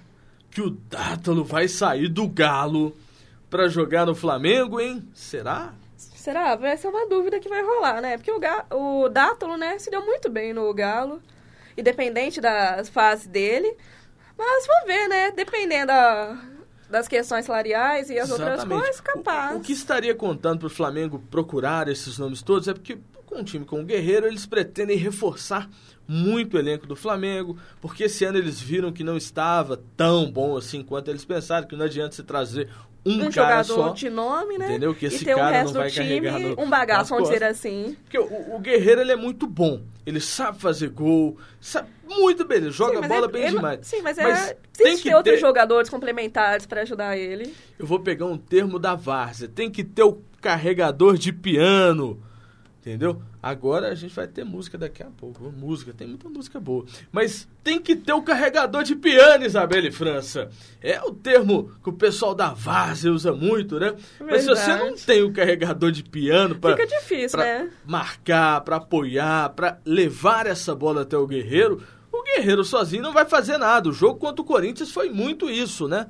que 0.52 0.62
o 0.62 0.70
Dátalo 0.70 1.44
vai 1.44 1.68
sair 1.68 2.08
do 2.08 2.28
Galo 2.28 2.96
para 3.50 3.68
jogar 3.68 4.06
no 4.06 4.14
Flamengo, 4.14 4.80
hein? 4.80 5.04
Será? 5.16 5.74
Será? 5.98 6.58
Essa 6.64 6.88
é 6.88 6.90
uma 6.90 7.08
dúvida 7.08 7.40
que 7.40 7.50
vai 7.50 7.62
rolar, 7.62 8.02
né? 8.02 8.18
Porque 8.18 8.32
o, 8.32 8.40
Ga 8.40 8.66
o 8.72 9.10
Dátolo, 9.10 9.58
né, 9.58 9.78
se 9.80 9.90
deu 9.90 10.06
muito 10.06 10.30
bem 10.30 10.54
no 10.54 10.74
Galo, 10.74 11.22
independente 11.78 12.40
das 12.40 12.90
fases 12.90 13.28
dele. 13.28 13.76
Mas 14.38 14.66
vamos 14.68 14.86
ver, 14.86 15.08
né? 15.08 15.32
Dependendo 15.32 15.88
da, 15.88 16.38
das 16.90 17.08
questões 17.08 17.46
salariais 17.46 18.10
e 18.10 18.18
as 18.18 18.30
Exatamente. 18.30 18.60
outras 18.60 18.80
coisas, 18.80 19.02
capaz. 19.02 19.56
O, 19.56 19.58
o 19.58 19.62
que 19.62 19.74
estaria 19.74 20.16
contando 20.16 20.60
para 20.60 20.68
o 20.68 20.70
Flamengo 20.70 21.20
procurar 21.30 21.88
esses 21.88 22.18
nomes 22.18 22.42
todos 22.42 22.68
é 22.68 22.74
porque 22.74 22.98
com 23.34 23.40
um 23.40 23.44
time 23.44 23.66
com 23.66 23.82
o 23.82 23.84
Guerreiro, 23.84 24.28
eles 24.28 24.46
pretendem 24.46 24.96
reforçar 24.96 25.68
muito 26.08 26.56
o 26.56 26.60
elenco 26.60 26.86
do 26.86 26.96
Flamengo, 26.96 27.58
porque 27.82 28.04
esse 28.04 28.24
ano 28.26 28.38
eles 28.38 28.62
viram 28.62 28.92
que 28.92 29.04
não 29.04 29.18
estava 29.18 29.82
tão 29.98 30.32
bom 30.32 30.56
assim 30.56 30.84
quanto 30.84 31.10
eles 31.10 31.26
pensaram, 31.26 31.68
que 31.68 31.76
não 31.76 31.86
adianta 31.86 32.16
se 32.16 32.24
trazer 32.24 32.70
um, 33.06 33.28
um 33.28 33.32
jogador 33.32 33.64
só, 33.64 33.90
de 33.90 34.10
nome, 34.10 34.58
né? 34.58 34.68
Entendeu? 34.68 34.96
Que 34.96 35.08
esse 35.08 35.24
e 35.24 35.26
ter 35.26 35.36
cara 35.36 35.48
o 35.48 35.52
resto 35.52 35.74
não 35.74 35.82
vai 35.82 35.90
do 35.90 35.94
time, 35.94 36.32
no, 36.32 36.62
um 36.62 36.70
bagaço, 36.70 37.10
vamos 37.10 37.30
dizer 37.30 37.44
assim. 37.44 37.98
Porque 38.04 38.18
o, 38.18 38.56
o, 38.56 38.60
Guerreiro, 38.60 39.02
ele 39.02 39.12
é 39.12 39.16
muito 39.16 39.46
bom. 39.46 39.82
Ele 40.06 40.20
sabe 40.20 40.60
fazer 40.60 40.90
gol, 40.90 41.38
sabe 41.62 41.90
muito 42.08 42.46
bem, 42.46 42.58
ele 42.58 42.72
joga 42.72 43.02
sim, 43.02 43.08
bola 43.08 43.26
é, 43.26 43.32
bem 43.32 43.44
ele, 43.44 43.56
demais. 43.56 43.80
Sim, 43.84 44.02
mas, 44.02 44.18
mas 44.18 44.50
é, 44.50 44.58
tem 44.74 44.98
que 44.98 45.04
ter 45.04 45.16
outros 45.16 45.40
jogadores 45.40 45.90
complementares 45.90 46.66
para 46.66 46.82
ajudar 46.82 47.18
ele. 47.18 47.54
Eu 47.80 47.86
vou 47.86 48.00
pegar 48.00 48.26
um 48.26 48.38
termo 48.38 48.78
da 48.78 48.96
Várzea. 48.96 49.48
Tem 49.48 49.70
que 49.70 49.84
ter 49.84 50.04
o 50.04 50.22
carregador 50.42 51.18
de 51.18 51.32
piano 51.32 52.22
Entendeu? 52.84 53.22
Agora 53.44 53.90
a 53.90 53.96
gente 53.96 54.16
vai 54.16 54.26
ter 54.26 54.46
música 54.46 54.78
daqui 54.78 55.04
a 55.04 55.08
pouco. 55.08 55.52
Música, 55.52 55.92
tem 55.92 56.08
muita 56.08 56.30
música 56.30 56.62
boa. 56.62 56.86
Mas 57.12 57.46
tem 57.62 57.78
que 57.78 57.94
ter 57.94 58.14
o 58.14 58.22
carregador 58.22 58.84
de 58.84 58.96
piano, 58.96 59.44
Isabelle 59.44 59.92
França. 59.92 60.50
É 60.82 61.02
o 61.02 61.12
termo 61.12 61.70
que 61.84 61.90
o 61.90 61.94
pessoal 61.94 62.34
da 62.34 62.54
Várzea 62.54 63.12
usa 63.12 63.34
muito, 63.34 63.78
né? 63.78 63.88
Verdade. 64.18 64.32
Mas 64.32 64.44
se 64.44 64.48
você 64.48 64.76
não 64.78 64.96
tem 64.96 65.24
o 65.24 65.34
carregador 65.34 65.92
de 65.92 66.04
piano 66.04 66.56
para 66.56 66.78
Fica 66.78 66.88
difícil, 66.88 67.38
né? 67.38 67.70
marcar, 67.86 68.62
para 68.62 68.78
apoiar, 68.78 69.50
para 69.50 69.78
levar 69.84 70.48
essa 70.48 70.74
bola 70.74 71.02
até 71.02 71.18
o 71.18 71.28
Guerreiro, 71.28 71.84
o 72.14 72.24
Guerreiro 72.24 72.64
sozinho 72.64 73.04
não 73.04 73.12
vai 73.12 73.26
fazer 73.26 73.58
nada. 73.58 73.90
O 73.90 73.94
jogo 73.94 74.20
contra 74.20 74.42
o 74.42 74.46
Corinthians 74.46 74.90
foi 74.90 75.10
muito 75.10 75.50
isso, 75.50 75.86
né? 75.86 76.08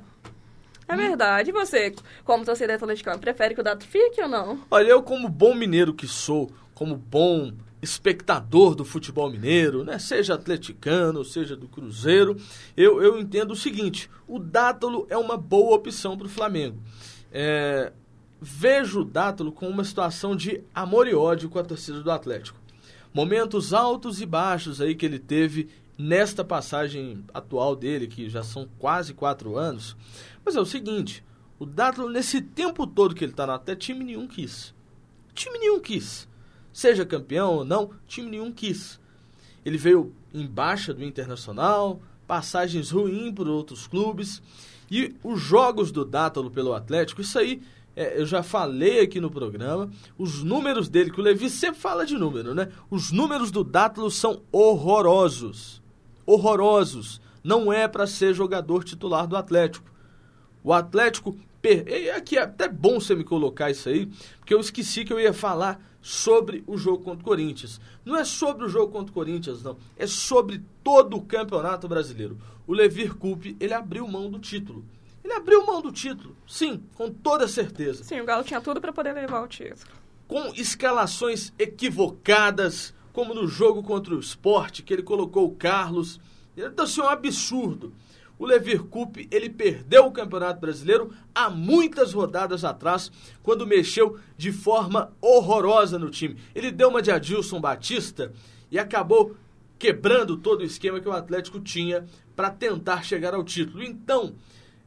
É 0.86 0.94
verdade. 0.94 1.50
E 1.50 1.52
você, 1.52 1.94
como 2.24 2.44
torcedor 2.44 2.76
atleticano, 2.76 3.18
prefere 3.18 3.54
que 3.54 3.60
o 3.60 3.64
dado 3.64 3.82
fique 3.84 4.20
ou 4.20 4.28
não? 4.28 4.60
Olha, 4.70 4.88
eu 4.88 5.02
como 5.02 5.28
bom 5.28 5.54
mineiro 5.54 5.94
que 5.94 6.06
sou, 6.06 6.50
como 6.74 6.96
bom 6.96 7.52
espectador 7.84 8.74
do 8.74 8.84
futebol 8.84 9.30
mineiro, 9.30 9.84
né? 9.84 9.98
seja 9.98 10.34
atleticano, 10.34 11.24
seja 11.24 11.54
do 11.54 11.68
Cruzeiro, 11.68 12.36
eu, 12.76 13.00
eu 13.00 13.20
entendo 13.20 13.52
o 13.52 13.56
seguinte: 13.56 14.10
o 14.26 14.38
Dátalo 14.38 15.06
é 15.08 15.16
uma 15.16 15.36
boa 15.36 15.76
opção 15.76 16.16
para 16.16 16.26
o 16.26 16.30
Flamengo. 16.30 16.82
É, 17.30 17.92
vejo 18.40 19.00
o 19.00 19.04
Dátalo 19.04 19.52
com 19.52 19.68
uma 19.68 19.84
situação 19.84 20.34
de 20.34 20.62
amor 20.74 21.06
e 21.06 21.14
ódio 21.14 21.48
com 21.48 21.58
a 21.58 21.64
torcida 21.64 22.02
do 22.02 22.10
Atlético. 22.10 22.58
Momentos 23.12 23.72
altos 23.72 24.20
e 24.20 24.26
baixos 24.26 24.80
aí 24.80 24.94
que 24.94 25.06
ele 25.06 25.20
teve 25.20 25.68
nesta 25.96 26.44
passagem 26.44 27.22
atual 27.32 27.76
dele, 27.76 28.08
que 28.08 28.28
já 28.28 28.42
são 28.42 28.68
quase 28.78 29.14
quatro 29.14 29.56
anos. 29.56 29.96
Mas 30.44 30.56
é 30.56 30.60
o 30.60 30.66
seguinte: 30.66 31.22
o 31.58 31.66
Dátalo, 31.66 32.08
nesse 32.08 32.40
tempo 32.40 32.86
todo 32.86 33.14
que 33.14 33.24
ele 33.24 33.32
está 33.32 33.46
no 33.46 33.52
Atlético, 33.52 33.92
time 33.92 34.04
nenhum 34.04 34.26
quis. 34.26 34.74
Time 35.34 35.58
nenhum 35.58 35.80
quis 35.80 36.28
seja 36.74 37.06
campeão 37.06 37.54
ou 37.54 37.64
não, 37.64 37.90
time 38.06 38.32
nenhum 38.32 38.52
quis. 38.52 39.00
Ele 39.64 39.78
veio 39.78 40.12
em 40.34 40.46
baixa 40.46 40.92
do 40.92 41.02
Internacional, 41.02 42.02
passagens 42.26 42.90
ruins 42.90 43.32
por 43.32 43.48
outros 43.48 43.86
clubes. 43.86 44.42
E 44.90 45.14
os 45.22 45.40
jogos 45.40 45.90
do 45.90 46.04
Dátalo 46.04 46.50
pelo 46.50 46.74
Atlético, 46.74 47.22
isso 47.22 47.38
aí 47.38 47.62
é, 47.96 48.20
eu 48.20 48.26
já 48.26 48.42
falei 48.42 49.00
aqui 49.00 49.20
no 49.20 49.30
programa. 49.30 49.88
Os 50.18 50.42
números 50.42 50.88
dele, 50.88 51.10
que 51.10 51.20
o 51.20 51.22
Levi 51.22 51.48
sempre 51.48 51.80
fala 51.80 52.04
de 52.04 52.18
número, 52.18 52.54
né? 52.54 52.68
Os 52.90 53.12
números 53.12 53.50
do 53.50 53.62
Dátalo 53.62 54.10
são 54.10 54.42
horrorosos. 54.50 55.80
Horrorosos. 56.26 57.20
Não 57.42 57.72
é 57.72 57.86
para 57.86 58.06
ser 58.06 58.34
jogador 58.34 58.82
titular 58.82 59.26
do 59.26 59.36
Atlético. 59.36 59.90
O 60.62 60.72
Atlético. 60.72 61.36
Per... 61.64 61.88
E 61.88 62.10
aqui 62.10 62.36
é 62.36 62.42
até 62.42 62.68
bom 62.68 63.00
você 63.00 63.14
me 63.14 63.24
colocar 63.24 63.70
isso 63.70 63.88
aí, 63.88 64.04
porque 64.38 64.52
eu 64.52 64.60
esqueci 64.60 65.02
que 65.02 65.10
eu 65.10 65.18
ia 65.18 65.32
falar 65.32 65.80
sobre 66.02 66.62
o 66.66 66.76
jogo 66.76 67.02
contra 67.02 67.22
o 67.22 67.24
Corinthians. 67.24 67.80
Não 68.04 68.18
é 68.18 68.22
sobre 68.22 68.66
o 68.66 68.68
jogo 68.68 68.92
contra 68.92 69.10
o 69.10 69.14
Corinthians, 69.14 69.62
não. 69.62 69.78
É 69.96 70.06
sobre 70.06 70.62
todo 70.82 71.16
o 71.16 71.22
Campeonato 71.22 71.88
Brasileiro. 71.88 72.36
O 72.66 72.74
Levir 72.74 73.14
Coupe, 73.14 73.56
ele 73.58 73.72
abriu 73.72 74.06
mão 74.06 74.30
do 74.30 74.38
título. 74.38 74.84
Ele 75.24 75.32
abriu 75.32 75.64
mão 75.64 75.80
do 75.80 75.90
título, 75.90 76.36
sim, 76.46 76.82
com 76.96 77.10
toda 77.10 77.48
certeza. 77.48 78.04
Sim, 78.04 78.20
o 78.20 78.26
Galo 78.26 78.44
tinha 78.44 78.60
tudo 78.60 78.78
para 78.78 78.92
poder 78.92 79.14
levar 79.14 79.40
o 79.40 79.48
título. 79.48 79.90
Com 80.28 80.52
escalações 80.54 81.50
equivocadas, 81.58 82.92
como 83.10 83.32
no 83.32 83.48
jogo 83.48 83.82
contra 83.82 84.14
o 84.14 84.20
Sport, 84.20 84.82
que 84.82 84.92
ele 84.92 85.02
colocou 85.02 85.46
o 85.46 85.56
Carlos. 85.56 86.20
Então, 86.54 86.84
assim, 86.84 87.00
é 87.00 87.04
um 87.04 87.08
absurdo 87.08 87.90
o 88.38 88.44
Levir 88.44 88.82
Coupe 88.84 89.28
ele 89.30 89.48
perdeu 89.48 90.06
o 90.06 90.12
Campeonato 90.12 90.60
Brasileiro 90.60 91.12
há 91.34 91.48
muitas 91.48 92.12
rodadas 92.12 92.64
atrás, 92.64 93.10
quando 93.42 93.66
mexeu 93.66 94.18
de 94.36 94.52
forma 94.52 95.12
horrorosa 95.20 95.98
no 95.98 96.10
time. 96.10 96.36
Ele 96.54 96.70
deu 96.70 96.88
uma 96.88 97.02
de 97.02 97.10
Adilson 97.10 97.60
Batista 97.60 98.32
e 98.70 98.78
acabou 98.78 99.36
quebrando 99.78 100.36
todo 100.36 100.60
o 100.60 100.64
esquema 100.64 101.00
que 101.00 101.08
o 101.08 101.12
Atlético 101.12 101.60
tinha 101.60 102.06
para 102.34 102.50
tentar 102.50 103.04
chegar 103.04 103.34
ao 103.34 103.44
título. 103.44 103.82
Então, 103.82 104.34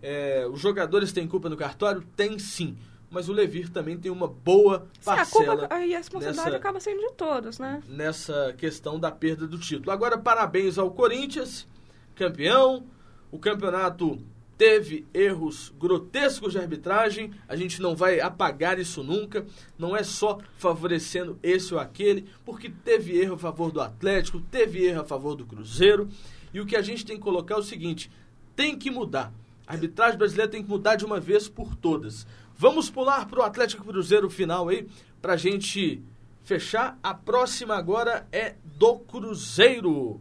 é, 0.01 0.47
os 0.51 0.59
jogadores 0.59 1.11
têm 1.11 1.27
culpa 1.27 1.49
no 1.49 1.57
cartório? 1.57 2.03
Tem 2.15 2.37
sim. 2.37 2.75
Mas 3.09 3.29
o 3.29 3.33
Levir 3.33 3.69
também 3.69 3.97
tem 3.97 4.11
uma 4.11 4.27
boa 4.27 4.85
parcela. 5.03 5.25
Sim, 5.25 5.49
a, 5.49 5.57
culpa, 5.57 5.85
e 5.85 5.95
a 5.95 5.97
responsabilidade 5.97 6.49
nessa, 6.49 6.57
acaba 6.57 6.79
sendo 6.81 6.99
de 6.99 7.13
todos, 7.13 7.57
né? 7.57 7.81
Nessa 7.87 8.53
questão 8.57 8.99
da 8.99 9.09
perda 9.09 9.47
do 9.47 9.57
título. 9.57 9.91
Agora, 9.91 10.17
parabéns 10.17 10.77
ao 10.77 10.91
Corinthians, 10.91 11.65
campeão 12.13 12.83
o 13.31 13.37
campeonato 13.37 14.17
teve 14.57 15.05
erros 15.13 15.71
grotescos 15.79 16.53
de 16.53 16.57
arbitragem, 16.57 17.31
a 17.47 17.55
gente 17.55 17.81
não 17.81 17.95
vai 17.95 18.19
apagar 18.19 18.79
isso 18.79 19.03
nunca, 19.03 19.45
não 19.77 19.95
é 19.95 20.03
só 20.03 20.39
favorecendo 20.57 21.37
esse 21.43 21.73
ou 21.73 21.79
aquele, 21.79 22.27
porque 22.43 22.69
teve 22.69 23.17
erro 23.17 23.35
a 23.35 23.37
favor 23.37 23.71
do 23.71 23.79
Atlético, 23.79 24.41
teve 24.41 24.83
erro 24.83 25.01
a 25.01 25.05
favor 25.05 25.35
do 25.35 25.45
Cruzeiro, 25.45 26.09
e 26.53 26.59
o 26.59 26.65
que 26.65 26.75
a 26.75 26.81
gente 26.81 27.05
tem 27.05 27.17
que 27.17 27.23
colocar 27.23 27.55
é 27.55 27.59
o 27.59 27.63
seguinte: 27.63 28.09
tem 28.55 28.77
que 28.77 28.89
mudar. 28.89 29.31
A 29.67 29.73
arbitragem 29.73 30.17
brasileira 30.17 30.49
tem 30.49 30.63
que 30.63 30.69
mudar 30.69 30.95
de 30.95 31.05
uma 31.05 31.19
vez 31.19 31.47
por 31.47 31.75
todas. 31.75 32.25
Vamos 32.57 32.89
pular 32.89 33.27
para 33.27 33.39
o 33.39 33.43
Atlético 33.43 33.83
Cruzeiro 33.83 34.29
final 34.29 34.69
aí, 34.69 34.87
para 35.21 35.33
a 35.33 35.37
gente 35.37 36.01
fechar. 36.43 36.97
A 37.03 37.13
próxima 37.13 37.75
agora 37.75 38.25
é 38.31 38.55
do 38.63 38.97
Cruzeiro. 38.99 40.19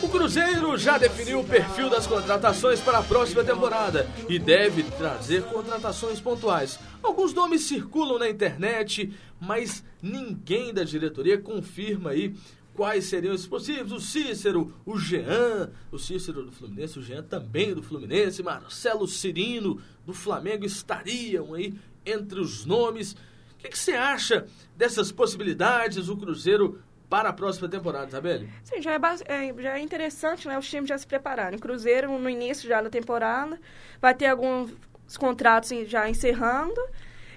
O 0.00 0.08
Cruzeiro 0.08 0.78
já 0.78 0.96
definiu 0.96 1.40
o 1.40 1.44
perfil 1.44 1.90
das 1.90 2.06
contratações 2.06 2.78
para 2.80 2.98
a 2.98 3.02
próxima 3.02 3.42
temporada 3.42 4.08
e 4.28 4.38
deve 4.38 4.84
trazer 4.84 5.42
contratações 5.44 6.20
pontuais. 6.20 6.78
Alguns 7.02 7.34
nomes 7.34 7.62
circulam 7.62 8.18
na 8.18 8.30
internet, 8.30 9.12
mas 9.40 9.82
ninguém 10.00 10.72
da 10.72 10.84
diretoria 10.84 11.36
confirma 11.36 12.10
aí 12.10 12.34
quais 12.74 13.06
seriam 13.06 13.34
os 13.34 13.46
possíveis. 13.46 13.90
O 13.90 13.98
Cícero, 13.98 14.72
o 14.86 14.96
Jean, 14.96 15.70
o 15.90 15.98
Cícero 15.98 16.44
do 16.44 16.52
Fluminense, 16.52 16.98
o 16.98 17.02
Jean 17.02 17.22
também 17.22 17.74
do 17.74 17.82
Fluminense, 17.82 18.42
Marcelo 18.42 19.08
Cirino 19.08 19.80
do 20.06 20.14
Flamengo 20.14 20.64
estariam 20.64 21.54
aí 21.54 21.74
entre 22.06 22.38
os 22.38 22.64
nomes. 22.64 23.16
O 23.60 23.62
que, 23.62 23.68
que 23.68 23.78
você 23.78 23.92
acha 23.92 24.46
dessas 24.74 25.12
possibilidades? 25.12 26.08
O 26.08 26.16
Cruzeiro 26.16 26.82
para 27.10 27.28
a 27.28 27.32
próxima 27.32 27.68
temporada, 27.68 28.06
Isabelle? 28.06 28.48
Sim, 28.64 28.80
já 28.80 28.92
é, 28.92 28.98
é, 29.26 29.54
já 29.62 29.76
é 29.76 29.80
interessante 29.80 30.48
né, 30.48 30.58
os 30.58 30.66
times 30.66 30.88
já 30.88 30.96
se 30.96 31.06
prepararem. 31.06 31.58
O 31.58 31.60
Cruzeiro, 31.60 32.18
no 32.18 32.30
início 32.30 32.66
já 32.66 32.80
da 32.80 32.88
temporada, 32.88 33.60
vai 34.00 34.14
ter 34.14 34.28
alguns 34.28 34.72
contratos 35.18 35.68
já 35.86 36.08
encerrando. 36.08 36.80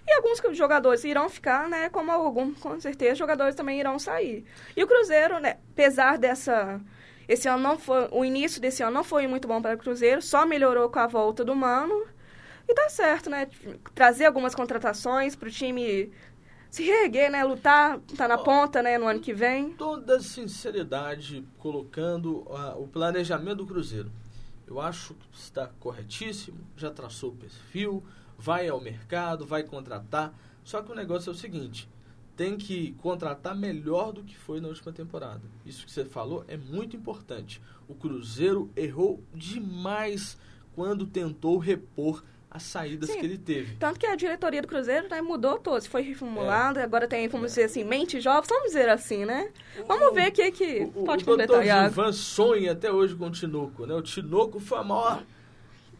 E 0.08 0.14
alguns 0.14 0.42
jogadores 0.58 1.04
irão 1.04 1.28
ficar, 1.28 1.68
né? 1.68 1.90
Como 1.90 2.10
alguns, 2.10 2.58
com 2.58 2.80
certeza, 2.80 3.16
jogadores 3.16 3.54
também 3.54 3.80
irão 3.80 4.00
sair. 4.00 4.46
E 4.78 4.84
o 4.84 4.88
Cruzeiro, 4.88 5.40
né? 5.40 5.58
Apesar 5.72 6.18
dessa. 6.18 6.80
Esse 7.28 7.50
ano 7.50 7.64
não 7.64 7.78
foi. 7.78 8.08
O 8.12 8.24
início 8.24 8.62
desse 8.62 8.82
ano 8.82 8.94
não 8.94 9.04
foi 9.04 9.28
muito 9.28 9.48
bom 9.48 9.62
para 9.62 9.76
o 9.76 9.78
Cruzeiro, 9.78 10.22
só 10.22 10.46
melhorou 10.46 10.90
com 10.90 11.00
a 11.00 11.08
volta 11.08 11.44
do 11.44 11.56
Mano. 11.56 12.06
E 12.68 12.74
dá 12.74 12.90
certo, 12.90 13.30
né? 13.30 13.48
Trazer 13.94 14.26
algumas 14.26 14.56
contratações 14.56 15.36
para 15.36 15.48
o 15.48 15.52
time 15.52 16.12
se 16.70 16.84
reerguer, 16.84 17.30
né? 17.30 17.44
Lutar, 17.44 18.00
tá 18.18 18.28
na 18.28 18.38
ponta, 18.38 18.82
né? 18.82 18.98
No 18.98 19.08
ano 19.08 19.20
que 19.20 19.34
vem. 19.34 19.74
Toda 19.74 20.20
sinceridade, 20.20 21.46
colocando 21.60 22.38
uh, 22.48 22.82
o 22.82 22.88
planejamento 22.88 23.58
do 23.58 23.68
Cruzeiro. 23.68 24.12
Eu 24.66 24.80
acho 24.80 25.14
que 25.14 25.38
está 25.38 25.68
corretíssimo, 25.80 26.58
já 26.76 26.90
traçou 26.90 27.32
o 27.32 27.36
perfil, 27.36 28.04
vai 28.38 28.68
ao 28.68 28.82
mercado, 28.82 29.46
vai 29.46 29.62
contratar. 29.62 30.34
Só 30.64 30.82
que 30.82 30.92
o 30.92 30.96
negócio 30.96 31.30
é 31.30 31.34
o 31.34 31.36
seguinte: 31.36 31.88
tem 32.36 32.58
que 32.58 32.94
contratar 32.94 33.56
melhor 33.56 34.12
do 34.12 34.24
que 34.24 34.36
foi 34.36 34.60
na 34.60 34.68
última 34.68 34.92
temporada. 34.92 35.42
Isso 35.66 35.86
que 35.86 35.92
você 35.92 36.04
falou 36.04 36.44
é 36.48 36.58
muito 36.58 36.96
importante. 36.96 37.62
O 37.88 37.94
Cruzeiro 37.94 38.72
errou 38.76 39.24
demais 39.34 40.38
quando 40.74 41.06
tentou 41.06 41.60
repor 41.60 42.24
as 42.54 42.64
saídas 42.64 43.10
Sim, 43.10 43.20
que 43.20 43.26
ele 43.26 43.38
teve. 43.38 43.76
Tanto 43.78 44.00
que 44.00 44.06
a 44.06 44.16
diretoria 44.16 44.62
do 44.62 44.68
Cruzeiro 44.68 45.08
né, 45.10 45.22
mudou 45.22 45.58
todo, 45.58 45.82
foi 45.90 46.04
reformulada, 46.04 46.82
é. 46.82 46.84
agora 46.84 47.08
tem, 47.08 47.28
vamos 47.28 47.48
dizer 47.48 47.64
assim, 47.64 47.84
mente 47.84 48.22
jovem, 48.22 48.48
vamos 48.48 48.68
dizer 48.68 48.90
assim, 48.90 49.26
né? 49.26 49.50
O, 49.80 49.86
vamos 49.86 50.14
ver 50.14 50.30
o 50.30 50.32
que, 50.32 50.52
que 50.52 50.92
o, 50.94 51.04
pode 51.04 51.24
o 51.24 51.26
completar. 51.26 51.60
O 51.60 51.64
Gilvan 51.64 52.12
sonha 52.12 52.74
até 52.74 52.92
hoje 52.92 53.16
com 53.16 53.26
o 53.26 53.32
Tinoco, 53.32 53.88
né? 53.88 53.96
O 53.96 54.04
Tinoco 54.04 54.60
foi 54.60 54.78
a 54.78 54.84
maior 54.84 55.24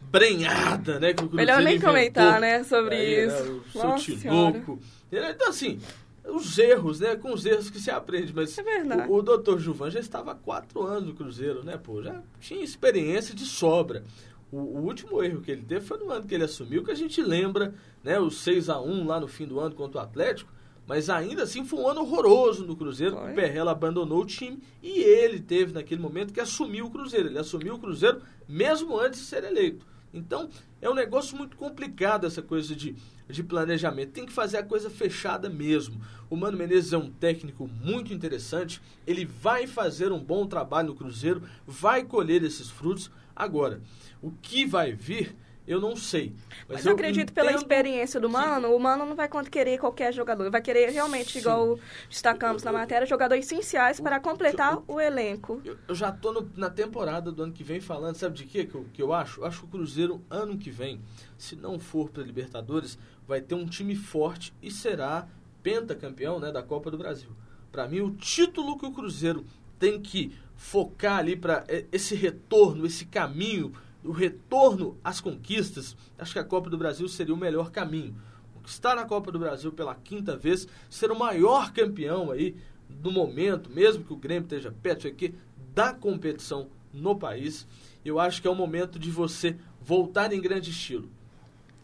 brenhada, 0.00 1.00
né? 1.00 1.12
Que 1.12 1.24
o 1.24 1.34
Melhor 1.34 1.60
nem 1.60 1.74
inventou. 1.74 1.92
comentar, 1.92 2.40
né, 2.40 2.62
sobre 2.62 2.94
Aí, 2.94 3.26
isso. 3.26 3.42
Né, 3.42 3.60
o 3.74 3.78
Nossa 3.78 4.04
seu 4.04 4.16
Tinoco. 4.16 4.78
Então, 5.10 5.48
assim, 5.48 5.80
os 6.24 6.56
erros, 6.56 7.00
né? 7.00 7.16
Com 7.16 7.32
os 7.32 7.44
erros 7.44 7.68
que 7.68 7.80
se 7.80 7.90
aprende. 7.90 8.32
Mas 8.32 8.56
é 8.56 8.62
verdade. 8.62 9.10
o, 9.10 9.16
o 9.16 9.22
doutor 9.22 9.58
Gilvan 9.58 9.90
já 9.90 9.98
estava 9.98 10.32
há 10.32 10.34
quatro 10.36 10.82
anos 10.82 11.08
no 11.08 11.14
Cruzeiro, 11.14 11.64
né? 11.64 11.76
Pô, 11.76 12.00
já 12.00 12.22
tinha 12.40 12.62
experiência 12.62 13.34
de 13.34 13.44
sobra. 13.44 14.04
O, 14.52 14.58
o, 14.58 14.84
último 14.84 15.22
erro 15.22 15.40
que 15.40 15.50
ele 15.50 15.62
teve 15.62 15.84
foi 15.84 15.98
no 15.98 16.10
ano 16.10 16.26
que 16.26 16.34
ele 16.34 16.44
assumiu, 16.44 16.84
que 16.84 16.90
a 16.90 16.94
gente 16.94 17.20
lembra, 17.22 17.74
né, 18.02 18.20
o 18.20 18.30
6 18.30 18.68
a 18.68 18.80
1 18.80 19.06
lá 19.06 19.18
no 19.18 19.26
fim 19.26 19.46
do 19.46 19.58
ano 19.58 19.74
contra 19.74 20.00
o 20.00 20.04
Atlético, 20.04 20.52
mas 20.86 21.08
ainda 21.08 21.42
assim 21.42 21.64
foi 21.64 21.80
um 21.80 21.88
ano 21.88 22.02
horroroso 22.02 22.64
no 22.64 22.76
Cruzeiro, 22.76 23.16
foi. 23.16 23.32
o 23.32 23.34
Perrella 23.34 23.72
abandonou 23.72 24.22
o 24.22 24.26
time 24.26 24.62
e 24.82 25.00
ele 25.00 25.40
teve 25.40 25.72
naquele 25.72 26.00
momento 26.00 26.32
que 26.32 26.40
assumiu 26.40 26.86
o 26.86 26.90
Cruzeiro. 26.90 27.28
Ele 27.28 27.38
assumiu 27.38 27.74
o 27.74 27.78
Cruzeiro 27.78 28.20
mesmo 28.46 28.98
antes 28.98 29.20
de 29.20 29.26
ser 29.26 29.44
eleito. 29.44 29.86
Então, 30.12 30.48
é 30.80 30.88
um 30.88 30.94
negócio 30.94 31.36
muito 31.36 31.56
complicado 31.56 32.24
essa 32.24 32.40
coisa 32.40 32.74
de, 32.76 32.94
de 33.28 33.42
planejamento. 33.42 34.12
Tem 34.12 34.24
que 34.24 34.32
fazer 34.32 34.58
a 34.58 34.62
coisa 34.62 34.88
fechada 34.88 35.50
mesmo. 35.50 36.00
O 36.30 36.36
Mano 36.36 36.56
Menezes 36.56 36.92
é 36.92 36.98
um 36.98 37.10
técnico 37.10 37.68
muito 37.82 38.14
interessante. 38.14 38.80
Ele 39.04 39.24
vai 39.24 39.66
fazer 39.66 40.12
um 40.12 40.20
bom 40.20 40.46
trabalho 40.46 40.88
no 40.88 40.94
Cruzeiro, 40.94 41.42
vai 41.66 42.04
colher 42.04 42.44
esses 42.44 42.70
frutos. 42.70 43.10
Agora, 43.34 43.80
o 44.22 44.30
que 44.30 44.64
vai 44.64 44.92
vir 44.92 45.36
eu 45.66 45.80
não 45.80 45.96
sei. 45.96 46.34
Mas, 46.68 46.78
mas 46.78 46.86
eu 46.86 46.92
acredito 46.92 47.32
pela 47.32 47.50
experiência 47.52 48.20
do 48.20 48.28
Mano, 48.28 48.74
o 48.74 48.78
Mano 48.78 49.06
não 49.06 49.16
vai 49.16 49.28
querer 49.50 49.78
qualquer 49.78 50.12
jogador. 50.12 50.50
Vai 50.50 50.60
querer 50.60 50.90
realmente, 50.90 51.32
Sim. 51.32 51.38
igual 51.38 51.78
destacamos 52.08 52.62
eu, 52.62 52.68
eu, 52.68 52.72
na 52.72 52.78
matéria, 52.78 53.06
jogadores 53.06 53.46
essenciais 53.46 53.98
para 53.98 54.20
completar 54.20 54.78
o, 54.86 55.00
elenco. 55.00 55.62
Eu, 55.64 55.78
eu 55.88 55.94
já 55.94 56.10
estou 56.10 56.46
na 56.54 56.68
temporada 56.68 57.32
do 57.32 57.42
ano 57.42 57.52
que 57.52 57.64
vem 57.64 57.80
falando, 57.80 58.16
sabe 58.16 58.36
de 58.36 58.44
quê 58.44 58.66
que 58.66 58.74
eu, 58.74 58.86
que 58.92 59.00
eu 59.00 59.12
acho? 59.12 59.40
Eu 59.40 59.46
acho 59.46 59.60
que 59.60 59.64
o 59.64 59.68
Cruzeiro, 59.68 60.22
ano 60.28 60.58
que 60.58 60.70
vem, 60.70 61.00
se 61.38 61.56
não 61.56 61.78
for 61.78 62.10
para 62.10 62.22
Libertadores, 62.22 62.98
vai 63.26 63.40
ter 63.40 63.54
um 63.54 63.64
time 63.64 63.96
forte 63.96 64.52
e 64.62 64.70
será 64.70 65.26
pentacampeão 65.62 66.38
né, 66.38 66.52
da 66.52 66.62
Copa 66.62 66.90
do 66.90 66.98
Brasil. 66.98 67.30
Para 67.72 67.88
mim, 67.88 68.00
o 68.00 68.10
título 68.10 68.78
que 68.78 68.84
o 68.84 68.92
Cruzeiro 68.92 69.46
tem 69.78 69.98
que 69.98 70.36
focar 70.56 71.18
ali 71.18 71.36
para 71.36 71.64
esse 71.92 72.14
retorno, 72.14 72.86
esse 72.86 73.04
caminho 73.04 73.72
o 74.04 74.12
retorno 74.12 74.98
às 75.02 75.20
conquistas, 75.20 75.96
acho 76.18 76.34
que 76.34 76.38
a 76.38 76.44
Copa 76.44 76.68
do 76.68 76.76
Brasil 76.76 77.08
seria 77.08 77.34
o 77.34 77.38
melhor 77.38 77.70
caminho. 77.70 78.14
Conquistar 78.52 78.98
a 78.98 79.04
Copa 79.04 79.32
do 79.32 79.38
Brasil 79.38 79.72
pela 79.72 79.94
quinta 79.94 80.36
vez, 80.36 80.68
ser 80.90 81.10
o 81.10 81.18
maior 81.18 81.72
campeão 81.72 82.30
aí 82.30 82.54
do 82.88 83.10
momento, 83.10 83.70
mesmo 83.70 84.04
que 84.04 84.12
o 84.12 84.16
Grêmio 84.16 84.44
esteja 84.44 84.72
perto 84.82 85.08
aqui, 85.08 85.34
da 85.74 85.92
competição 85.92 86.68
no 86.92 87.16
país. 87.16 87.66
Eu 88.04 88.20
acho 88.20 88.42
que 88.42 88.46
é 88.46 88.50
o 88.50 88.54
momento 88.54 88.98
de 88.98 89.10
você 89.10 89.56
voltar 89.80 90.32
em 90.32 90.40
grande 90.40 90.70
estilo. 90.70 91.08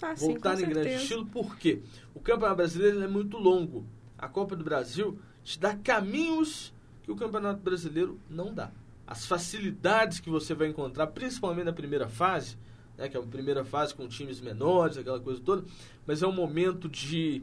Ah, 0.02 0.14
voltar 0.14 0.56
sim, 0.56 0.64
em 0.64 0.68
grande 0.68 0.94
estilo, 0.94 1.26
por 1.26 1.56
quê? 1.56 1.80
O 2.14 2.20
Campeonato 2.20 2.56
Brasileiro 2.56 3.02
é 3.02 3.08
muito 3.08 3.38
longo. 3.38 3.84
A 4.18 4.28
Copa 4.28 4.54
do 4.54 4.64
Brasil 4.64 5.18
te 5.42 5.58
dá 5.58 5.74
caminhos 5.74 6.72
que 7.10 7.12
o 7.12 7.16
Campeonato 7.16 7.60
Brasileiro 7.60 8.18
não 8.28 8.54
dá 8.54 8.70
as 9.06 9.26
facilidades 9.26 10.20
que 10.20 10.30
você 10.30 10.54
vai 10.54 10.68
encontrar, 10.68 11.08
principalmente 11.08 11.64
na 11.64 11.72
primeira 11.72 12.08
fase, 12.08 12.56
né, 12.96 13.08
que 13.08 13.16
é 13.16 13.20
a 13.20 13.22
primeira 13.24 13.64
fase 13.64 13.92
com 13.92 14.06
times 14.06 14.40
menores, 14.40 14.96
aquela 14.96 15.18
coisa 15.18 15.40
toda, 15.40 15.64
mas 16.06 16.22
é 16.22 16.26
um 16.28 16.32
momento 16.32 16.88
de 16.88 17.42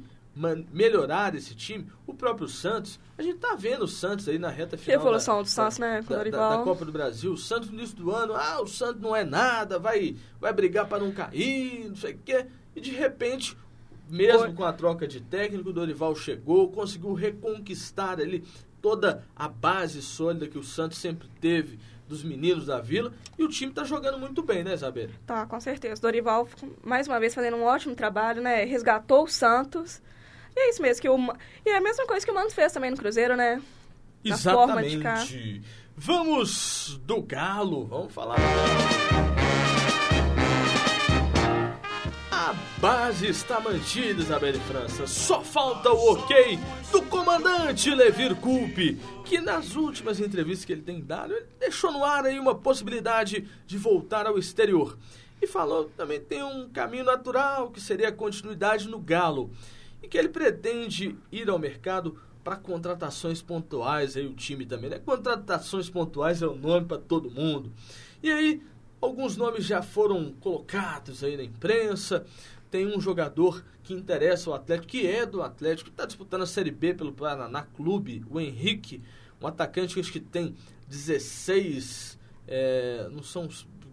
melhorar 0.72 1.36
esse 1.36 1.54
time. 1.54 1.86
O 2.06 2.14
próprio 2.14 2.48
Santos, 2.48 2.98
a 3.18 3.22
gente 3.22 3.40
tá 3.40 3.56
vendo 3.56 3.84
o 3.84 3.88
Santos 3.88 4.30
aí 4.30 4.40
na 4.40 4.50
reta 4.50 4.78
final. 4.78 5.02
Evolução 5.02 5.42
do 5.44 5.50
Santos, 5.50 5.78
né? 5.78 6.02
Da, 6.08 6.24
da, 6.24 6.58
da, 6.58 6.64
Copa 6.64 6.86
do 6.86 6.92
Brasil. 6.92 7.34
O 7.34 7.38
Santos 7.38 7.70
no 7.70 7.76
início 7.76 7.98
do 7.98 8.12
ano, 8.12 8.34
ah, 8.34 8.62
o 8.62 8.68
Santos 8.68 9.02
não 9.02 9.14
é 9.14 9.26
nada, 9.26 9.78
vai, 9.78 10.16
vai 10.40 10.54
brigar 10.54 10.88
para 10.88 11.04
não 11.04 11.12
cair, 11.12 11.90
não 11.90 11.96
sei 11.98 12.14
o 12.14 12.20
quê. 12.24 12.46
E 12.74 12.80
de 12.80 12.92
repente, 12.92 13.58
mesmo 14.10 14.54
com 14.54 14.64
a 14.64 14.72
troca 14.72 15.06
de 15.06 15.20
técnico, 15.20 15.72
o 15.72 15.74
Dorival 15.74 16.16
chegou, 16.16 16.72
conseguiu 16.72 17.14
reconquistar 17.14 18.22
ali 18.22 18.46
toda 18.82 19.24
a 19.36 19.48
base 19.48 20.02
sólida 20.02 20.48
que 20.48 20.58
o 20.58 20.64
Santos 20.64 20.98
sempre 20.98 21.28
teve 21.42 21.80
dos 22.08 22.24
meninos 22.24 22.66
da 22.66 22.80
Vila. 22.80 23.14
E 23.38 23.44
o 23.44 23.50
time 23.50 23.72
está 23.72 23.84
jogando 23.84 24.18
muito 24.18 24.42
bem, 24.42 24.64
né, 24.64 24.74
Isabela? 24.74 25.12
Tá, 25.26 25.46
com 25.46 25.60
certeza. 25.60 26.02
Dorival, 26.02 26.48
mais 26.84 27.08
uma 27.08 27.20
vez, 27.20 27.34
fazendo 27.34 27.58
um 27.58 27.64
ótimo 27.64 27.96
trabalho, 27.96 28.42
né? 28.42 28.64
Resgatou 28.64 29.24
o 29.24 29.28
Santos. 29.28 30.02
E 30.56 30.60
é 30.60 30.70
isso 30.70 30.82
mesmo. 30.82 31.02
que 31.02 31.10
o 31.10 31.18
E 31.66 31.70
é 31.70 31.78
a 31.78 31.82
mesma 31.82 32.06
coisa 32.08 32.26
que 32.26 32.32
o 32.32 32.36
Mano 32.36 32.50
fez 32.50 32.72
também 32.72 32.90
no 32.90 32.98
Cruzeiro, 32.98 33.36
né? 33.36 33.62
Na 34.24 34.36
Exatamente. 34.36 35.62
Vamos 35.96 37.00
do 37.04 37.22
Galo. 37.22 37.86
Vamos 37.86 38.14
falar. 38.14 38.38
Base 42.80 43.28
está 43.28 43.60
mantida, 43.60 44.22
Isabelle 44.22 44.60
França. 44.60 45.08
Só 45.08 45.44
falta 45.44 45.92
o 45.92 46.14
ok 46.14 46.60
do 46.92 47.02
comandante 47.04 47.90
Levir 47.90 48.36
Coupe, 48.36 49.00
que 49.26 49.40
nas 49.40 49.76
últimas 49.76 50.20
entrevistas 50.20 50.64
que 50.64 50.74
ele 50.74 50.84
tem 50.84 51.02
dado, 51.02 51.34
ele 51.34 51.48
deixou 51.60 51.92
no 51.92 52.04
ar 52.04 52.26
aí 52.26 52.40
uma 52.40 52.54
possibilidade 52.54 53.48
de 53.66 53.78
voltar 53.78 54.28
ao 54.28 54.38
exterior. 54.38 54.98
E 55.42 55.48
falou 55.48 55.86
também 55.98 56.20
tem 56.20 56.44
um 56.44 56.70
caminho 56.70 57.06
natural, 57.06 57.72
que 57.72 57.82
seria 57.82 58.10
a 58.10 58.14
continuidade 58.14 58.88
no 58.88 59.00
Galo. 59.00 59.50
E 60.02 60.08
que 60.08 60.18
ele 60.18 60.30
pretende 60.30 61.16
ir 61.32 61.50
ao 61.50 61.58
mercado 61.58 62.20
para 62.44 62.56
contratações 62.56 63.42
pontuais, 63.42 64.16
aí 64.16 64.26
o 64.26 64.34
time 64.34 64.66
também, 64.66 64.90
né? 64.90 65.00
Contratações 65.00 65.90
pontuais 65.90 66.42
é 66.42 66.48
o 66.48 66.56
nome 66.56 66.86
para 66.86 66.98
todo 66.98 67.30
mundo. 67.30 67.74
E 68.22 68.32
aí, 68.32 68.62
Alguns 69.00 69.38
nomes 69.38 69.64
já 69.64 69.84
foram 69.84 70.34
colocados 70.40 71.24
aí 71.24 71.38
na 71.38 71.44
imprensa. 71.44 72.26
Tem 72.70 72.86
um 72.86 73.00
jogador 73.00 73.64
que 73.84 73.94
interessa 73.94 74.50
o 74.50 74.54
Atlético, 74.54 74.88
que 74.88 75.08
é 75.08 75.26
do 75.26 75.42
Atlético, 75.42 75.90
que 75.90 75.94
está 75.94 76.06
disputando 76.06 76.42
a 76.42 76.46
Série 76.46 76.72
B 76.72 76.94
pelo 76.94 77.14
Paraná 77.14 77.64
Clube, 77.64 78.26
o 78.30 78.40
Henrique, 78.40 79.02
um 79.42 79.48
atacante 79.48 80.02
que 80.02 80.20
tem 80.20 80.56
16, 80.88 82.18
é, 82.48 83.08
não 83.12 83.24
são 83.24 83.48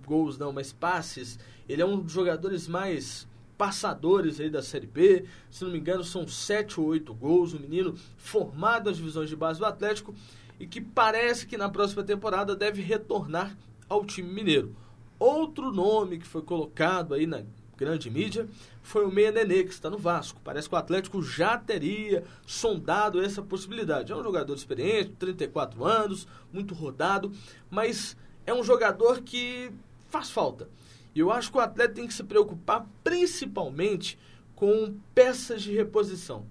gols 0.05 0.39
não, 0.39 0.53
mas 0.53 0.73
passes. 0.73 1.39
Ele 1.69 1.83
é 1.83 1.87
um 1.87 2.01
dos 2.01 2.13
jogadores 2.13 2.69
mais 2.69 3.27
passadores 3.57 4.41
aí 4.41 4.51
da 4.51 4.63
Série 4.63 4.87
B. 4.87 5.25
Se 5.51 5.65
não 5.65 5.71
me 5.71 5.79
engano, 5.79 6.05
são 6.05 6.27
7 6.27 6.81
ou 6.81 6.87
8 6.87 7.15
gols. 7.15 7.55
Um 7.55 7.61
menino 7.61 7.95
formado 8.17 8.91
nas 8.91 8.97
divisões 8.97 9.29
de 9.29 9.37
base 9.37 9.59
do 9.59 9.67
Atlético 9.67 10.15
e 10.59 10.67
que 10.67 10.81
parece 10.81 11.47
que 11.47 11.57
na 11.57 11.69
próxima 11.69 12.03
temporada 12.03 12.55
deve 12.55 12.83
retornar 12.83 13.57
ao 13.89 14.05
time 14.05 14.33
mineiro. 14.33 14.75
Outro 15.19 15.73
nome 15.73 16.19
que 16.19 16.27
foi 16.27 16.43
colocado 16.43 17.15
aí 17.15 17.27
na 17.27 17.43
grande 17.77 18.11
mídia 18.11 18.49
foi 18.83 19.05
o 19.05 19.11
Meia 19.11 19.33
Nenê, 19.33 19.65
que 19.65 19.73
está 19.73 19.91
no 19.91 19.99
Vasco. 19.99 20.41
Parece 20.43 20.69
que 20.69 20.75
o 20.75 20.79
Atlético 20.79 21.23
já 21.23 21.57
teria 21.59 22.25
sondado 22.47 23.23
essa 23.23 23.43
possibilidade. 23.43 24.13
É 24.13 24.17
um 24.17 24.23
jogador 24.23 24.55
experiente, 24.55 25.13
34 25.19 25.85
anos, 25.85 26.27
muito 26.53 26.75
rodado, 26.75 27.33
mas 27.71 28.17
é 28.47 28.53
um 28.53 28.63
jogador 28.63 29.23
que 29.23 29.71
faz 30.09 30.31
falta. 30.31 30.69
E 31.15 31.21
eu 31.21 31.31
acho 31.31 31.51
que 31.51 31.59
o 31.59 31.61
Atlético 31.61 31.97
tem 31.97 32.07
que 32.07 32.15
se 32.15 32.25
preocupar 32.25 32.87
principalmente 33.03 34.19
com 34.55 34.95
peças 35.15 35.63
de 35.63 35.73
reposição. 35.73 36.47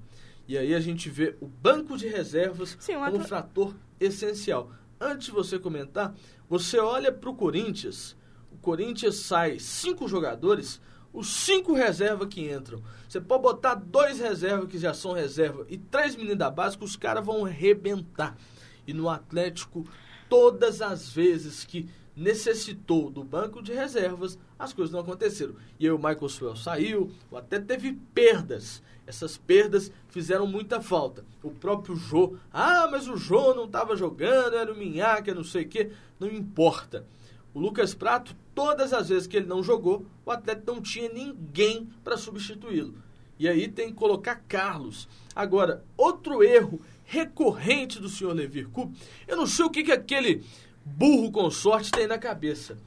E 0.47 0.57
aí 0.57 0.73
a 0.73 0.79
gente 0.79 1.09
vê 1.09 1.35
o 1.39 1.47
banco 1.47 1.97
de 1.97 2.07
reservas 2.07 2.77
Sim, 2.79 2.95
como 2.95 3.17
um 3.17 3.23
fator 3.23 3.73
essencial. 3.99 4.71
Antes 4.99 5.27
de 5.27 5.31
você 5.31 5.59
comentar, 5.59 6.13
você 6.49 6.79
olha 6.79 7.11
para 7.11 7.29
o 7.29 7.35
Corinthians 7.35 8.15
o 8.53 8.57
Corinthians 8.57 9.15
sai 9.15 9.59
cinco 9.59 10.07
jogadores, 10.07 10.79
os 11.13 11.27
cinco 11.27 11.73
reservas 11.73 12.27
que 12.27 12.51
entram. 12.51 12.81
Você 13.07 13.21
pode 13.21 13.43
botar 13.43 13.75
dois 13.75 14.19
reservas 14.19 14.67
que 14.67 14.79
já 14.79 14.93
são 14.93 15.13
reserva 15.13 15.65
e 15.69 15.77
três 15.77 16.15
meninos 16.15 16.39
da 16.39 16.49
base 16.49 16.77
que 16.77 16.83
os 16.83 16.95
caras 16.95 17.23
vão 17.23 17.45
arrebentar. 17.45 18.35
E 18.87 18.93
no 18.93 19.07
Atlético, 19.07 19.85
todas 20.27 20.81
as 20.81 21.09
vezes 21.09 21.63
que 21.63 21.87
necessitou 22.15 23.09
do 23.09 23.23
banco 23.23 23.61
de 23.61 23.73
reservas, 23.73 24.37
as 24.57 24.73
coisas 24.73 24.93
não 24.93 25.01
aconteceram. 25.01 25.55
E 25.79 25.85
aí 25.85 25.91
o 25.91 25.97
Michael 25.97 26.29
Swell 26.29 26.55
saiu, 26.55 27.11
até 27.33 27.59
teve 27.59 27.93
perdas. 28.13 28.81
Essas 29.05 29.37
perdas 29.37 29.91
fizeram 30.07 30.47
muita 30.47 30.81
falta. 30.81 31.25
O 31.43 31.51
próprio 31.51 31.95
Jô, 31.95 32.37
ah, 32.51 32.87
mas 32.89 33.07
o 33.07 33.17
Jô 33.17 33.53
não 33.53 33.65
estava 33.65 33.95
jogando, 33.95 34.55
era 34.55 34.71
o 34.71 34.77
Minhaque, 34.77 35.33
não 35.33 35.43
sei 35.43 35.63
o 35.63 35.67
quê. 35.67 35.91
Não 36.19 36.27
importa. 36.29 37.05
O 37.53 37.59
Lucas 37.59 37.93
Prato, 37.93 38.35
todas 38.55 38.93
as 38.93 39.09
vezes 39.09 39.27
que 39.27 39.37
ele 39.37 39.45
não 39.45 39.61
jogou, 39.61 40.05
o 40.25 40.31
Atlético 40.31 40.73
não 40.73 40.81
tinha 40.81 41.09
ninguém 41.09 41.89
para 42.03 42.17
substituí-lo. 42.17 42.95
E 43.37 43.47
aí 43.47 43.67
tem 43.67 43.89
que 43.89 43.93
colocar 43.93 44.43
Carlos. 44.47 45.07
Agora, 45.35 45.83
outro 45.97 46.43
erro 46.43 46.79
recorrente 47.03 47.99
do 47.99 48.09
senhor 48.09 48.33
Levir 48.33 48.69
Coupe, 48.69 48.97
eu 49.27 49.35
não 49.35 49.45
sei 49.45 49.65
o 49.65 49.69
que, 49.69 49.83
que 49.83 49.91
aquele 49.91 50.43
burro 50.85 51.31
consorte 51.31 51.91
tem 51.91 52.07
na 52.07 52.17
cabeça. 52.17 52.77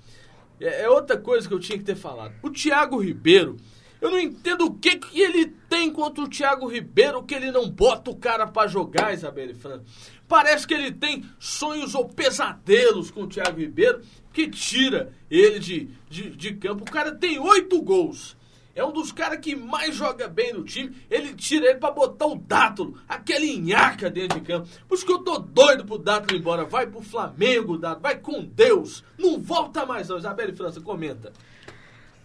É, 0.61 0.83
é 0.83 0.91
outra 0.91 1.19
coisa 1.19 1.47
que 1.47 1.55
eu 1.55 1.61
tinha 1.61 1.79
que 1.79 1.85
ter 1.85 1.97
falado. 1.97 2.35
O 2.43 2.51
Thiago 2.51 2.99
Ribeiro, 2.99 3.57
eu 4.01 4.11
não 4.11 4.19
entendo 4.19 4.67
o 4.67 4.75
que, 4.75 4.97
que 4.97 5.21
ele 5.21 5.47
tem 5.69 5.91
contra 5.91 6.25
o 6.25 6.29
Thiago 6.29 6.67
Ribeiro, 6.67 7.23
que 7.23 7.35
ele 7.35 7.51
não 7.51 7.69
bota 7.69 8.11
o 8.11 8.17
cara 8.17 8.47
para 8.47 8.69
jogar, 8.69 9.15
Isabelle 9.15 9.55
Fran. 9.55 9.83
Parece 10.29 10.67
que 10.67 10.75
ele 10.75 10.93
tem 10.93 11.25
sonhos 11.39 11.95
ou 11.95 12.09
pesadelos 12.09 13.11
com 13.11 13.23
o 13.23 13.29
Thiago 13.29 13.61
Ribeiro, 13.61 14.03
que 14.37 14.51
tira 14.51 15.15
ele 15.31 15.59
de, 15.59 15.89
de, 16.11 16.29
de 16.37 16.53
campo. 16.57 16.83
O 16.83 16.93
cara 16.93 17.11
tem 17.11 17.39
oito 17.39 17.81
gols. 17.81 18.37
É 18.75 18.85
um 18.85 18.93
dos 18.93 19.11
caras 19.11 19.39
que 19.39 19.57
mais 19.57 19.95
joga 19.95 20.29
bem 20.29 20.53
no 20.53 20.63
time. 20.63 20.95
Ele 21.11 21.33
tira 21.33 21.71
ele 21.71 21.79
para 21.79 21.91
botar 21.91 22.27
o 22.27 22.37
Dátulo, 22.37 23.01
aquele 23.09 23.57
nhaca 23.57 24.11
dentro 24.11 24.39
de 24.39 24.47
campo. 24.47 24.69
Por 24.87 24.95
isso 24.95 25.07
que 25.07 25.13
eu 25.13 25.21
tô 25.21 25.39
doido 25.39 25.87
pro 25.87 25.97
Dátulo 25.97 26.37
ir 26.37 26.41
embora. 26.41 26.67
Vai 26.67 26.87
pro 26.87 27.01
Flamengo, 27.01 27.79
Dátulo. 27.79 28.03
Vai 28.03 28.19
com 28.19 28.45
Deus. 28.45 29.03
Não 29.17 29.41
volta 29.41 29.87
mais 29.87 30.11
não. 30.11 30.19
Isabelle 30.19 30.55
França, 30.55 30.83
comenta. 30.83 31.33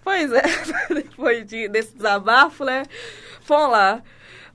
Pois 0.03 0.33
é, 0.33 0.43
depois 0.93 1.45
de, 1.45 1.69
desse 1.69 1.95
desabafo, 1.95 2.65
né? 2.65 2.83
Vamos 3.47 3.71
lá. 3.71 4.03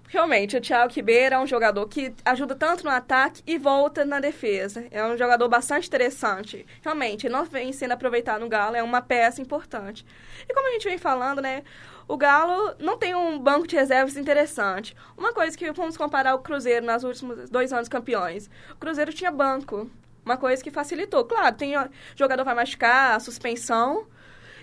Realmente, 0.09 0.57
o 0.57 0.61
Thiago 0.61 0.93
Ribeiro 0.93 1.35
é 1.35 1.39
um 1.39 1.47
jogador 1.47 1.87
que 1.89 2.15
ajuda 2.25 2.55
tanto 2.55 2.85
no 2.85 2.91
ataque 2.91 3.43
e 3.47 3.59
volta 3.59 4.05
na 4.05 4.21
defesa. 4.21 4.87
É 4.91 5.05
um 5.05 5.17
jogador 5.17 5.49
bastante 5.49 5.89
interessante. 5.89 6.65
Realmente, 6.81 7.27
ele 7.27 7.35
não 7.35 7.45
vem 7.45 7.73
sendo 7.73 7.93
aproveitado 7.93 8.41
no 8.41 8.49
Galo, 8.49 8.77
é 8.77 8.83
uma 8.83 9.03
peça 9.03 9.43
importante. 9.43 10.07
E 10.49 10.55
como 10.55 10.69
a 10.69 10.73
gente 10.73 10.89
vem 10.89 10.97
falando, 10.97 11.43
né, 11.43 11.65
o 12.07 12.17
Galo 12.17 12.77
não 12.79 12.97
tem 12.97 13.17
um 13.17 13.37
banco 13.37 13.67
de 13.67 13.75
reservas 13.75 14.17
interessante. 14.17 14.97
Uma 15.17 15.33
coisa 15.33 15.59
que 15.59 15.73
vamos 15.73 15.97
comparar 15.97 16.37
o 16.37 16.39
Cruzeiro 16.39 16.87
nos 16.87 17.03
últimos 17.03 17.51
dois 17.51 17.73
anos 17.73 17.89
campeões. 17.89 18.49
O 18.71 18.77
Cruzeiro 18.77 19.13
tinha 19.13 19.33
banco. 19.33 19.91
Uma 20.25 20.37
coisa 20.37 20.63
que 20.63 20.71
facilitou. 20.71 21.25
Claro, 21.25 21.57
tem 21.57 21.75
jogador 22.15 22.45
vai 22.45 22.55
machucar, 22.55 23.21
suspensão. 23.21 24.07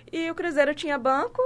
E 0.10 0.32
o 0.32 0.36
Cruzeiro 0.36 0.74
tinha 0.74 0.98
banco 0.98 1.42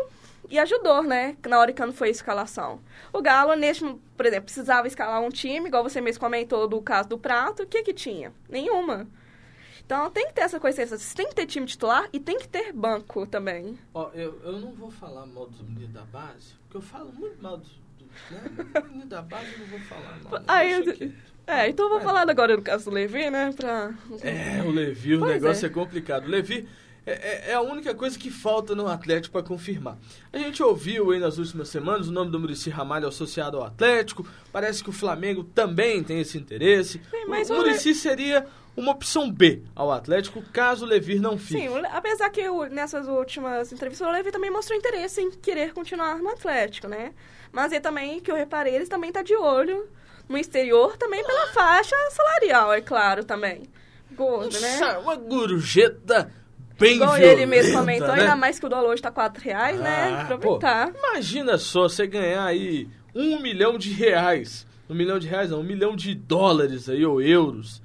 e 0.49 0.59
ajudou, 0.59 1.03
né? 1.03 1.35
Na 1.47 1.59
hora 1.59 1.73
que 1.73 1.81
não 1.81 1.93
foi 1.93 2.09
a 2.09 2.11
escalação. 2.11 2.79
O 3.11 3.21
Galo, 3.21 3.55
neste, 3.55 3.83
por 4.15 4.25
exemplo, 4.25 4.45
precisava 4.45 4.87
escalar 4.87 5.21
um 5.21 5.29
time, 5.29 5.67
igual 5.67 5.83
você 5.83 6.01
mesmo 6.01 6.19
comentou 6.19 6.67
do 6.67 6.81
caso 6.81 7.09
do 7.09 7.17
Prato. 7.17 7.63
O 7.63 7.65
que 7.65 7.83
que 7.83 7.93
tinha? 7.93 8.33
Nenhuma. 8.49 9.07
Então 9.85 10.09
tem 10.11 10.27
que 10.27 10.33
ter 10.33 10.41
essa 10.41 10.59
coincidência. 10.59 10.97
Você 10.97 11.15
tem 11.15 11.29
que 11.29 11.35
ter 11.35 11.45
time 11.45 11.65
titular 11.65 12.09
e 12.11 12.19
tem 12.19 12.37
que 12.37 12.47
ter 12.47 12.73
banco 12.73 13.25
também. 13.25 13.77
Ó, 13.93 14.09
eu, 14.13 14.39
eu 14.43 14.59
não 14.59 14.73
vou 14.73 14.91
falar 14.91 15.25
mal 15.25 15.47
dos 15.47 15.61
meninos 15.61 15.93
da 15.93 16.03
base, 16.03 16.55
porque 16.63 16.77
eu 16.77 16.81
falo 16.81 17.11
muito 17.13 17.41
mal 17.41 17.57
dos. 17.57 17.79
né? 18.29 18.41
meninos 18.83 19.07
da 19.07 19.21
base 19.21 19.53
eu 19.53 19.59
não 19.59 19.67
vou 19.67 19.79
falar 19.79 20.19
mal. 20.23 20.43
Aí, 20.45 20.71
eu, 20.73 21.11
é, 21.47 21.69
então 21.69 21.85
eu 21.85 21.89
vou 21.89 21.99
é. 21.99 22.03
falar 22.03 22.29
agora 22.29 22.57
do 22.57 22.61
caso 22.61 22.85
do 22.85 22.91
Levi, 22.91 23.29
né? 23.29 23.53
Pra... 23.53 23.93
É, 24.21 24.61
o 24.63 24.71
Levi, 24.71 25.15
o 25.15 25.19
pois 25.19 25.31
negócio 25.31 25.65
é. 25.65 25.69
é 25.69 25.71
complicado. 25.71 26.25
O 26.25 26.29
Levi 26.29 26.67
é, 27.07 27.11
é, 27.11 27.51
é, 27.51 27.53
a 27.53 27.61
única 27.61 27.95
coisa 27.95 28.19
que 28.19 28.29
falta 28.29 28.75
no 28.75 28.85
Atlético 28.85 29.31
para 29.31 29.47
confirmar. 29.47 29.97
A 30.33 30.37
gente 30.37 30.61
ouviu 30.61 31.11
aí 31.11 31.19
nas 31.19 31.37
últimas 31.37 31.69
semanas 31.69 32.09
o 32.09 32.11
nome 32.11 32.29
do 32.29 32.37
Murici 32.37 32.69
Ramalho 32.69 33.07
associado 33.07 33.55
ao 33.55 33.63
Atlético. 33.63 34.27
Parece 34.51 34.83
que 34.83 34.89
o 34.89 34.93
Flamengo 34.93 35.41
também 35.41 36.03
tem 36.03 36.19
esse 36.19 36.37
interesse. 36.37 37.01
Sim, 37.09 37.25
mas 37.29 37.49
o 37.49 37.55
Murici 37.55 37.95
seria 37.95 38.45
uma 38.75 38.91
opção 38.91 39.31
B 39.31 39.63
ao 39.73 39.89
Atlético, 39.89 40.43
caso 40.51 40.85
o 40.85 40.87
Levir 40.87 41.21
não 41.21 41.37
fique. 41.37 41.61
Sim, 41.61 41.69
apesar 41.93 42.29
que 42.29 42.41
eu, 42.41 42.69
nessas 42.69 43.07
últimas 43.07 43.71
entrevistas 43.71 44.05
o 44.05 44.11
Levir 44.11 44.33
também 44.33 44.51
mostrou 44.51 44.77
interesse 44.77 45.21
em 45.21 45.31
querer 45.31 45.71
continuar 45.71 46.19
no 46.19 46.27
Atlético, 46.27 46.89
né? 46.89 47.13
Mas 47.53 47.71
ele 47.71 47.79
também, 47.79 48.19
que 48.19 48.29
eu 48.29 48.35
reparei, 48.35 48.75
ele 48.75 48.85
também 48.85 49.11
está 49.11 49.21
de 49.21 49.33
olho 49.33 49.87
no 50.27 50.37
exterior, 50.37 50.97
também 50.97 51.23
pela 51.25 51.47
faixa 51.53 51.95
salarial, 52.11 52.73
é 52.73 52.81
claro, 52.81 53.23
também. 53.23 53.63
Gordo, 54.11 54.59
né? 54.59 54.97
Uma 54.97 55.15
gorjeta 55.15 56.29
bem 56.79 56.95
Igual 56.95 57.15
violenta, 57.15 57.33
ele 57.33 57.45
mesmo 57.45 57.77
comentou, 57.77 58.07
né? 58.09 58.21
ainda 58.21 58.35
mais 58.35 58.59
que 58.59 58.65
o 58.65 58.69
dólar 58.69 58.89
hoje 58.89 59.01
tá 59.01 59.11
4 59.11 59.41
reais, 59.43 59.79
né? 59.79 60.03
ah, 60.03 60.11
né? 60.11 60.21
Aproveitar. 60.21 60.91
Pô, 60.91 60.99
imagina 60.99 61.57
só, 61.57 61.83
você 61.83 62.07
ganhar 62.07 62.45
aí 62.45 62.87
um 63.13 63.41
milhão 63.41 63.77
de 63.77 63.91
reais. 63.91 64.65
Um 64.89 64.93
milhão 64.93 65.19
de 65.19 65.27
reais 65.27 65.49
não, 65.49 65.59
um 65.59 65.63
milhão 65.63 65.95
de 65.95 66.15
dólares 66.15 66.87
aí, 66.87 67.05
ou 67.05 67.21
euros. 67.21 67.81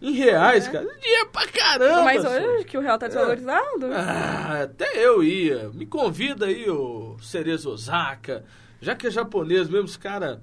Em 0.00 0.12
reais, 0.12 0.66
é. 0.66 0.72
cara. 0.72 0.86
Dinheiro 1.00 1.28
pra 1.32 1.46
caramba. 1.46 2.02
Mas 2.02 2.24
hoje 2.24 2.64
que 2.64 2.76
o 2.76 2.80
real 2.80 2.98
tá 2.98 3.06
desvalorizado. 3.06 3.92
É. 3.92 3.96
Ah, 3.96 4.60
até 4.64 5.04
eu 5.04 5.22
ia. 5.22 5.70
Me 5.72 5.86
convida 5.86 6.46
aí, 6.46 6.68
o 6.68 7.16
Cerezo 7.22 7.70
Osaka. 7.70 8.44
Já 8.80 8.94
que 8.94 9.06
é 9.06 9.10
japonês 9.10 9.68
mesmo, 9.68 9.86
os 9.86 9.96
caras 9.96 10.38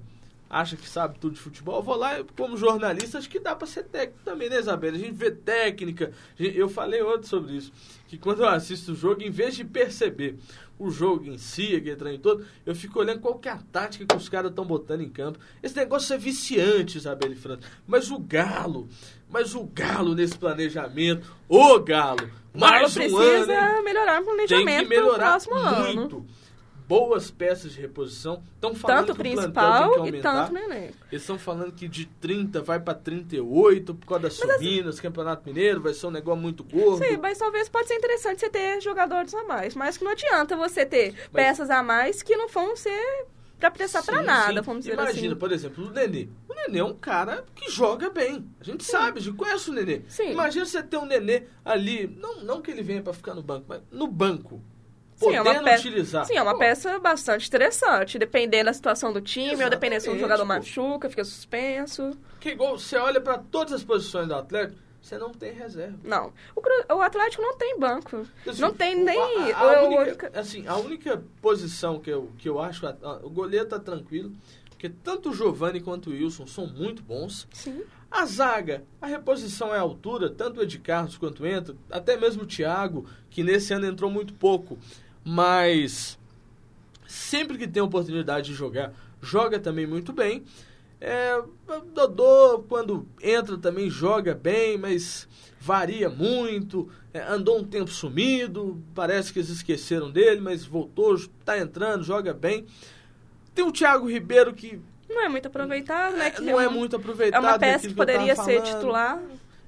acha 0.48 0.76
que 0.76 0.88
sabe 0.88 1.18
tudo 1.18 1.34
de 1.34 1.40
futebol, 1.40 1.76
eu 1.76 1.82
vou 1.82 1.96
lá 1.96 2.22
como 2.36 2.56
jornalista, 2.56 3.18
acho 3.18 3.28
que 3.28 3.40
dá 3.40 3.54
para 3.54 3.66
ser 3.66 3.84
técnico 3.84 4.22
também, 4.24 4.48
né, 4.48 4.58
Isabela? 4.58 4.96
A 4.96 4.98
gente 4.98 5.12
vê 5.14 5.30
técnica. 5.30 6.12
Eu 6.38 6.68
falei 6.68 7.02
outro 7.02 7.26
sobre 7.26 7.54
isso. 7.54 7.72
Que 8.06 8.16
quando 8.16 8.42
eu 8.42 8.48
assisto 8.48 8.92
o 8.92 8.94
jogo, 8.94 9.22
em 9.22 9.30
vez 9.30 9.56
de 9.56 9.64
perceber 9.64 10.38
o 10.78 10.90
jogo 10.90 11.26
em 11.26 11.38
si, 11.38 11.74
aquele 11.74 11.96
treino 11.96 12.18
todo, 12.18 12.46
eu 12.64 12.74
fico 12.74 12.98
olhando 12.98 13.20
qual 13.20 13.38
que 13.38 13.48
é 13.48 13.52
a 13.52 13.58
tática 13.58 14.04
que 14.06 14.16
os 14.16 14.28
caras 14.28 14.50
estão 14.50 14.64
botando 14.64 15.00
em 15.00 15.08
campo. 15.08 15.38
Esse 15.62 15.76
negócio 15.76 16.14
é 16.14 16.18
viciante, 16.18 16.98
Isabela 16.98 17.32
e 17.32 17.36
França. 17.36 17.62
Mas 17.86 18.10
o 18.10 18.18
Galo, 18.18 18.88
mas 19.28 19.54
o 19.54 19.64
Galo 19.64 20.14
nesse 20.14 20.36
planejamento, 20.36 21.26
o 21.48 21.78
Galo, 21.80 22.30
mais 22.52 22.94
Galo 22.94 23.12
um 23.12 23.18
precisa 23.18 23.58
ano, 23.58 23.84
melhorar 23.84 24.20
o 24.20 24.24
planejamento 24.24 24.66
tem 24.66 24.82
que 24.82 24.88
melhorar 24.88 25.30
próximo 25.30 25.54
muito. 25.54 26.16
ano 26.16 26.43
boas 26.86 27.30
peças 27.30 27.72
de 27.72 27.80
reposição. 27.80 28.42
Estão 28.54 28.74
falando 28.74 28.98
tanto 28.98 29.06
que 29.06 29.12
o 29.12 29.16
principal 29.16 30.06
e 30.06 30.20
tanto 30.20 30.52
no 30.52 30.58
elenco. 30.58 30.94
Eles 31.10 31.22
estão 31.22 31.38
falando 31.38 31.72
que 31.72 31.88
de 31.88 32.06
30 32.06 32.60
vai 32.62 32.78
para 32.78 32.94
38 32.94 33.94
por 33.94 34.06
causa 34.06 34.24
das 34.24 34.38
mas 34.38 34.50
assim, 34.50 34.64
subinas, 34.64 34.94
assim, 34.94 35.02
Campeonato 35.02 35.42
Mineiro, 35.46 35.80
vai 35.80 35.94
ser 35.94 36.06
um 36.06 36.10
negócio 36.10 36.40
muito 36.40 36.64
gordo. 36.64 37.04
Sim, 37.04 37.16
mas 37.16 37.38
talvez 37.38 37.68
pode 37.68 37.88
ser 37.88 37.94
interessante 37.94 38.40
você 38.40 38.50
ter 38.50 38.80
jogadores 38.80 39.34
a 39.34 39.44
mais. 39.44 39.74
Mas 39.74 39.96
que 39.96 40.04
não 40.04 40.12
adianta 40.12 40.56
você 40.56 40.84
ter 40.84 41.14
mas, 41.14 41.30
peças 41.32 41.70
a 41.70 41.82
mais 41.82 42.22
que 42.22 42.36
não 42.36 42.48
vão 42.48 42.76
ser 42.76 43.26
para 43.58 43.70
prestar 43.70 44.02
para 44.02 44.22
nada, 44.22 44.60
sim. 44.60 44.66
vamos 44.66 44.84
dizer 44.84 44.92
Imagina, 44.92 45.10
assim. 45.10 45.18
Imagina, 45.20 45.36
por 45.36 45.52
exemplo, 45.52 45.86
o 45.86 45.90
Nenê. 45.90 46.28
O 46.46 46.54
Nenê 46.54 46.78
é 46.80 46.84
um 46.84 46.94
cara 46.94 47.44
que 47.54 47.70
joga 47.70 48.10
bem. 48.10 48.46
A 48.60 48.64
gente 48.64 48.84
sim. 48.84 48.92
sabe, 48.92 49.20
a 49.20 49.22
gente 49.22 49.36
conhece 49.36 49.70
o 49.70 49.72
Nenê. 49.72 50.02
Sim. 50.06 50.32
Imagina 50.32 50.66
você 50.66 50.82
ter 50.82 50.98
um 50.98 51.06
Nenê 51.06 51.44
ali, 51.64 52.06
não, 52.06 52.42
não 52.42 52.60
que 52.60 52.70
ele 52.70 52.82
venha 52.82 53.00
para 53.00 53.14
ficar 53.14 53.32
no 53.32 53.42
banco, 53.42 53.64
mas 53.68 53.80
no 53.90 54.06
banco 54.06 54.62
Sim, 55.16 55.34
é 55.34 55.42
uma 55.42 55.62
peça, 55.62 55.88
utilizar. 55.88 56.24
Sim, 56.26 56.36
é 56.36 56.42
uma 56.42 56.52
Pô. 56.52 56.58
peça 56.58 56.98
bastante 56.98 57.46
interessante. 57.48 58.18
Dependendo 58.18 58.66
da 58.66 58.72
situação 58.72 59.12
do 59.12 59.20
time, 59.20 59.46
Exatamente. 59.46 59.64
ou 59.64 59.70
dependendo 59.70 60.02
se 60.02 60.10
um 60.10 60.18
jogador 60.18 60.44
machuca, 60.44 61.08
fica 61.08 61.24
suspenso. 61.24 62.16
Que 62.40 62.50
igual 62.50 62.78
você 62.78 62.96
olha 62.96 63.20
para 63.20 63.38
todas 63.38 63.72
as 63.72 63.84
posições 63.84 64.28
do 64.28 64.34
Atlético, 64.34 64.78
você 65.00 65.18
não 65.18 65.32
tem 65.32 65.52
reserva. 65.52 65.98
Não. 66.02 66.32
O, 66.56 66.94
o 66.94 67.00
Atlético 67.02 67.42
não 67.42 67.56
tem 67.56 67.78
banco. 67.78 68.26
Assim, 68.46 68.60
não 68.60 68.72
tem 68.72 68.96
nem. 68.96 69.52
A, 69.52 69.58
a, 69.58 69.78
a 69.80 69.88
única, 69.88 70.32
assim, 70.34 70.66
a 70.66 70.76
única 70.76 71.22
posição 71.42 72.00
que 72.00 72.10
eu, 72.10 72.30
que 72.38 72.48
eu 72.48 72.58
acho. 72.58 72.86
o 73.22 73.30
goleiro 73.30 73.66
tá 73.66 73.78
tranquilo. 73.78 74.32
Porque 74.70 74.88
tanto 75.02 75.30
o 75.30 75.34
Giovanni 75.34 75.80
quanto 75.80 76.10
o 76.10 76.12
Wilson 76.12 76.46
são 76.46 76.66
muito 76.66 77.02
bons. 77.02 77.48
Sim. 77.52 77.84
A 78.10 78.26
zaga, 78.26 78.84
a 79.00 79.06
reposição 79.06 79.74
é 79.74 79.78
a 79.78 79.80
altura, 79.80 80.30
tanto 80.30 80.60
o 80.60 80.62
Ed 80.62 80.78
Carlos 80.78 81.16
quanto 81.16 81.44
entra, 81.46 81.74
até 81.90 82.16
mesmo 82.16 82.42
o 82.42 82.46
Thiago, 82.46 83.06
que 83.28 83.42
nesse 83.42 83.72
ano 83.72 83.86
entrou 83.86 84.10
muito 84.10 84.34
pouco 84.34 84.78
mas 85.24 86.18
sempre 87.06 87.56
que 87.56 87.66
tem 87.66 87.82
oportunidade 87.82 88.48
de 88.48 88.54
jogar, 88.54 88.92
joga 89.22 89.58
também 89.58 89.86
muito 89.86 90.12
bem. 90.12 90.44
É, 91.00 91.42
Dodô, 91.92 92.64
quando 92.68 93.06
entra, 93.22 93.58
também 93.58 93.90
joga 93.90 94.34
bem, 94.34 94.78
mas 94.78 95.28
varia 95.60 96.08
muito. 96.08 96.88
É, 97.12 97.22
andou 97.22 97.58
um 97.58 97.64
tempo 97.64 97.90
sumido, 97.90 98.82
parece 98.94 99.32
que 99.32 99.38
eles 99.38 99.50
esqueceram 99.50 100.10
dele, 100.10 100.40
mas 100.40 100.64
voltou, 100.64 101.14
está 101.14 101.58
entrando, 101.58 102.04
joga 102.04 102.32
bem. 102.32 102.66
Tem 103.54 103.64
o 103.64 103.72
Thiago 103.72 104.08
Ribeiro 104.08 104.52
que. 104.52 104.80
Não 105.08 105.20
é 105.20 105.28
muito 105.28 105.46
aproveitado, 105.46 106.16
né? 106.16 106.32
É, 106.36 106.40
não 106.40 106.60
é, 106.60 106.64
é 106.64 106.68
muito 106.68 106.96
aproveitado. 106.96 107.44
É 107.44 107.48
uma 107.48 107.58
peça 107.58 107.86
que 107.86 107.94
poderia 107.94 108.34
ser 108.34 108.62
titular. 108.62 109.20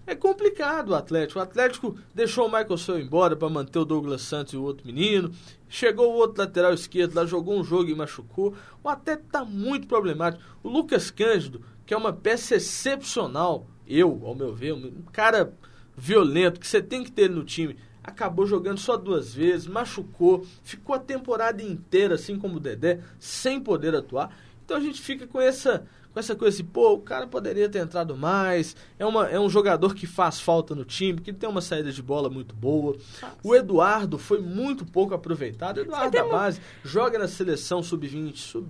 É 0.06 0.14
complicado 0.14 0.90
o 0.90 0.94
Atlético. 0.94 1.40
O 1.40 1.42
Atlético 1.42 1.96
deixou 2.14 2.46
o 2.46 2.48
Michael 2.48 2.78
Seu 2.78 3.00
embora 3.00 3.34
para 3.34 3.48
manter 3.48 3.80
o 3.80 3.84
Douglas 3.84 4.22
Santos 4.22 4.52
e 4.52 4.56
o 4.56 4.62
outro 4.62 4.86
menino. 4.86 5.32
Chegou 5.68 6.12
o 6.12 6.16
outro 6.16 6.40
lateral 6.40 6.72
esquerdo 6.72 7.16
lá, 7.16 7.26
jogou 7.26 7.58
um 7.58 7.64
jogo 7.64 7.90
e 7.90 7.94
machucou. 7.94 8.54
O 8.84 8.88
Atlético 8.88 9.26
está 9.26 9.44
muito 9.44 9.88
problemático. 9.88 10.44
O 10.62 10.68
Lucas 10.68 11.10
Cândido, 11.10 11.60
que 11.84 11.92
é 11.92 11.96
uma 11.96 12.12
peça 12.12 12.54
excepcional, 12.54 13.66
eu, 13.84 14.22
ao 14.24 14.34
meu 14.34 14.54
ver, 14.54 14.74
um 14.74 15.02
cara 15.12 15.52
violento, 15.96 16.60
que 16.60 16.68
você 16.68 16.80
tem 16.80 17.02
que 17.02 17.10
ter 17.10 17.28
no 17.28 17.42
time, 17.42 17.76
acabou 18.04 18.46
jogando 18.46 18.78
só 18.78 18.96
duas 18.96 19.34
vezes, 19.34 19.66
machucou, 19.66 20.46
ficou 20.62 20.94
a 20.94 21.00
temporada 21.00 21.62
inteira, 21.62 22.14
assim 22.14 22.38
como 22.38 22.58
o 22.58 22.60
Dedé, 22.60 23.00
sem 23.18 23.60
poder 23.60 23.94
atuar. 23.94 24.30
Então 24.64 24.76
a 24.76 24.80
gente 24.80 25.00
fica 25.00 25.26
com 25.26 25.40
essa 25.40 25.84
com 26.16 26.20
essa 26.20 26.34
coisa 26.34 26.56
assim, 26.56 26.64
pô, 26.64 26.94
o 26.94 27.00
cara 27.00 27.26
poderia 27.26 27.68
ter 27.68 27.80
entrado 27.80 28.16
mais, 28.16 28.74
é, 28.98 29.04
uma, 29.04 29.28
é 29.28 29.38
um 29.38 29.50
jogador 29.50 29.94
que 29.94 30.06
faz 30.06 30.40
falta 30.40 30.74
no 30.74 30.82
time, 30.82 31.20
que 31.20 31.30
tem 31.30 31.46
uma 31.46 31.60
saída 31.60 31.92
de 31.92 32.02
bola 32.02 32.30
muito 32.30 32.54
boa. 32.54 32.94
Nossa. 33.20 33.36
O 33.44 33.54
Eduardo 33.54 34.16
foi 34.16 34.40
muito 34.40 34.86
pouco 34.86 35.12
aproveitado. 35.12 35.76
O 35.76 35.80
Eduardo 35.80 36.10
da 36.16 36.24
base 36.24 36.58
joga 36.82 37.18
na 37.18 37.28
seleção 37.28 37.82
sub-20, 37.82 38.34
sub, 38.34 38.66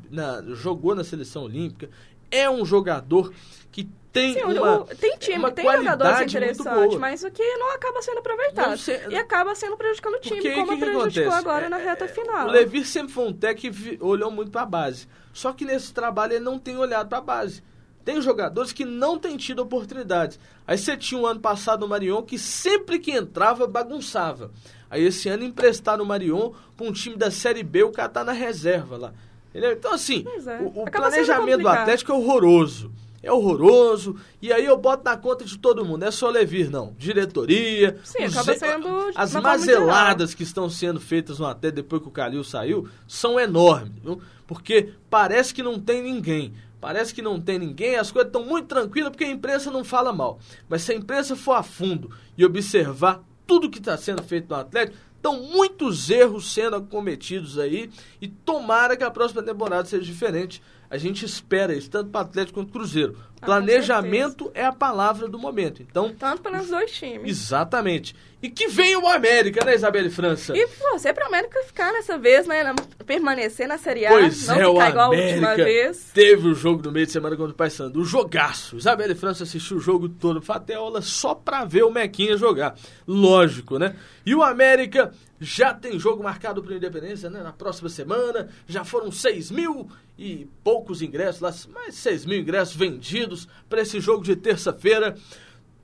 jogou 0.54 0.92
na 0.96 1.04
seleção 1.04 1.44
olímpica, 1.44 1.88
é 2.32 2.50
um 2.50 2.64
jogador 2.64 3.32
que 3.70 3.88
tem 4.16 4.33
Sim, 4.33 4.42
uma, 4.44 4.79
o, 4.79 4.85
tem 4.87 5.14
time, 5.18 5.37
uma 5.37 5.50
tem 5.50 5.70
jogadores 5.70 6.20
interessantes, 6.22 6.98
mas 6.98 7.22
o 7.22 7.31
que 7.31 7.42
não 7.57 7.74
acaba 7.74 8.00
sendo 8.00 8.18
aproveitado. 8.20 8.81
e 9.11 9.14
acaba 9.14 9.55
sendo 9.55 9.76
prejudicando 9.76 10.14
o 10.14 10.20
time, 10.20 10.55
como 10.55 10.72
que 10.72 10.76
prejudicou 10.79 11.33
que 11.33 11.38
agora 11.38 11.66
é, 11.66 11.68
na 11.68 11.76
reta 11.76 12.09
final. 12.09 12.48
O 12.48 12.50
Levi 12.50 12.83
sempre 12.83 13.12
foi 13.12 13.26
um 13.29 13.33
técnico 13.35 13.76
que 13.76 13.98
olhou 14.00 14.31
muito 14.31 14.50
para 14.50 14.62
a 14.62 14.66
base. 14.66 15.07
Só 15.35 15.52
que 15.52 15.66
nesse 15.66 15.92
trabalho 15.92 16.33
ele 16.33 16.44
não 16.44 16.59
tem 16.59 16.79
olhado 16.79 17.11
para 17.11 17.18
a 17.18 17.20
base. 17.20 17.62
Tem 18.07 18.22
jogadores 18.22 18.72
que 18.72 18.87
não 18.87 19.18
têm 19.18 19.37
tido 19.37 19.61
oportunidades. 19.61 20.38
Aí 20.66 20.79
você 20.79 20.96
tinha 20.96 21.20
um 21.20 21.26
ano 21.26 21.40
passado 21.40 21.85
o 21.85 21.88
Marion 21.88 22.22
que 22.22 22.38
sempre 22.38 22.98
que 22.98 23.11
entrava 23.11 23.66
bagunçava. 23.66 24.50
Aí 24.88 25.05
esse 25.05 25.29
ano 25.29 25.44
emprestaram 25.44 26.05
o 26.05 26.07
Marion 26.07 26.52
para 26.74 26.87
um 26.87 26.92
time 26.92 27.16
da 27.16 27.31
Série 27.31 27.62
B, 27.62 27.83
o 27.83 27.92
cara 27.92 28.09
tá 28.09 28.24
na 28.24 28.33
reserva 28.33 28.96
lá. 28.96 29.12
Entendeu? 29.50 29.72
Então 29.72 29.92
assim, 29.92 30.24
é. 30.46 30.62
o, 30.62 30.85
o 30.85 30.90
planejamento 30.90 31.61
do 31.61 31.68
Atlético 31.68 32.12
é 32.12 32.14
horroroso. 32.14 32.90
É 33.27 33.33
horroroso, 33.33 34.17
e 34.41 34.53
aí 34.53 34.65
eu 34.65 34.77
boto 34.77 35.05
na 35.05 35.17
conta 35.17 35.45
de 35.45 35.59
todo 35.59 35.85
mundo. 35.85 36.05
É 36.05 36.11
só 36.11 36.31
Levir, 36.31 36.71
não. 36.71 36.95
Diretoria, 36.97 37.99
Sim, 38.05 38.25
acaba 38.25 38.55
sendo 38.55 39.11
as 39.15 39.35
mazeladas 39.35 40.35
que 40.35 40.45
estão 40.45 40.71
sendo 40.71 41.01
feitas 41.01 41.39
no 41.39 41.47
até 41.47 41.71
depois 41.71 42.01
que 42.01 42.09
o 42.09 42.12
Calil 42.12 42.45
saiu 42.45 42.89
são 43.07 43.39
enormes, 43.39 43.93
viu? 44.03 44.21
Porque 44.47 44.93
parece 45.11 45.53
que 45.53 45.62
não 45.62 45.81
tem 45.81 46.03
ninguém. 46.03 46.55
Parece 46.81 47.12
que 47.12 47.23
não 47.23 47.41
tem 47.41 47.59
ninguém, 47.59 47.97
as 47.97 48.12
coisas 48.12 48.29
estão 48.29 48.45
muito 48.45 48.69
tranquilas 48.69 49.11
porque 49.11 49.25
a 49.25 49.31
imprensa 49.31 49.71
não 49.71 49.83
fala 49.83 50.12
mal. 50.12 50.39
Mas 50.69 50.83
se 50.83 50.93
a 50.93 50.95
imprensa 50.95 51.35
for 51.35 51.55
a 51.55 51.62
fundo 51.62 52.11
e 52.39 52.45
observar 52.45 53.25
tudo 53.47 53.71
que 53.71 53.79
está 53.79 53.97
sendo 53.97 54.23
feito 54.23 54.49
no 54.51 54.57
Atlético, 54.57 54.97
estão 55.17 55.43
muitos 55.43 56.09
erros 56.11 56.53
sendo 56.53 56.81
cometidos 56.83 57.59
aí 57.59 57.91
e 58.21 58.29
tomara 58.29 58.97
que 58.97 59.03
a 59.03 59.11
próxima 59.11 59.43
temporada 59.43 59.89
seja 59.89 60.05
diferente. 60.05 60.62
A 60.90 60.96
gente 60.96 61.25
espera 61.25 61.75
isso, 61.75 61.90
tanto 61.90 62.11
para 62.11 62.20
Atlético 62.22 62.61
quanto 62.61 62.72
Cruzeiro. 62.72 63.16
Ah, 63.40 63.46
Planejamento 63.46 64.51
é 64.55 64.64
a 64.64 64.72
palavra 64.72 65.29
do 65.29 65.38
momento. 65.38 65.83
Então, 65.83 66.14
Tanto 66.18 66.42
pelos 66.42 66.68
dois 66.68 66.90
times. 66.90 67.29
exatamente. 67.29 68.14
E 68.42 68.49
que 68.51 68.68
venha 68.68 68.99
o 68.99 69.09
América, 69.09 69.64
né, 69.64 69.75
Isabelle 69.75 70.11
França? 70.11 70.57
E 70.57 70.66
você 70.92 71.12
pra 71.12 71.27
América 71.27 71.62
ficar 71.64 71.92
nessa 71.92 72.16
vez, 72.18 72.46
né? 72.46 72.75
Permanecer 73.05 73.66
na 73.66 73.79
Série 73.79 74.07
A. 74.07 74.11
Pois 74.11 74.46
não 74.46 74.55
é, 74.57 74.66
o 74.66 74.72
ficar 74.75 74.90
igual 74.90 75.12
a 75.12 75.16
última 75.16 75.55
vez. 75.57 76.11
teve 76.12 76.49
o 76.49 76.55
jogo 76.55 76.83
no 76.83 76.92
meio 76.92 77.07
de 77.07 77.12
semana 77.12 77.37
contra 77.37 77.53
o 77.53 77.57
Paysandu, 77.57 78.01
o 78.01 78.05
jogaço. 78.05 78.77
Isabelle 78.77 79.14
França 79.14 79.42
assistiu 79.44 79.79
o 79.79 79.81
jogo 79.81 80.09
todo, 80.09 80.42
até 80.49 80.75
aula 80.75 81.01
só 81.03 81.35
pra 81.35 81.64
ver 81.64 81.85
o 81.85 81.90
Mequinha 81.90 82.37
jogar. 82.37 82.75
Lógico, 83.07 83.79
né? 83.79 83.96
E 84.25 84.35
o 84.35 84.42
América 84.42 85.12
já 85.40 85.75
tem 85.75 85.99
jogo 85.99 86.22
marcado 86.22 86.62
pro 86.62 86.75
Independência, 86.75 87.29
né? 87.31 87.42
Na 87.42 87.53
próxima 87.53 87.88
semana, 87.88 88.49
já 88.66 88.85
foram 88.85 89.11
6 89.11 89.51
mil 89.51 89.88
e 90.18 90.48
poucos 90.64 91.02
ingressos, 91.02 91.40
lá, 91.40 91.55
mais 91.72 91.94
6 91.96 92.24
mil 92.24 92.38
ingressos 92.38 92.74
vendidos 92.74 93.46
para 93.68 93.83
esse 93.83 94.00
jogo 94.00 94.24
de 94.24 94.35
terça-feira 94.35 95.16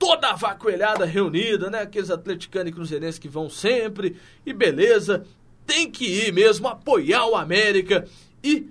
toda 0.03 0.31
a 0.31 0.35
vacoelhada 0.35 1.05
reunida, 1.05 1.69
né? 1.69 1.81
Aqueles 1.81 2.09
atleticanos 2.09 2.69
e 2.69 2.73
cruzeirenses 2.73 3.19
que 3.19 3.29
vão 3.29 3.49
sempre. 3.49 4.17
E 4.45 4.51
beleza, 4.51 5.25
tem 5.65 5.89
que 5.89 6.05
ir 6.05 6.33
mesmo, 6.33 6.67
apoiar 6.67 7.25
o 7.25 7.37
América. 7.37 8.05
E 8.43 8.67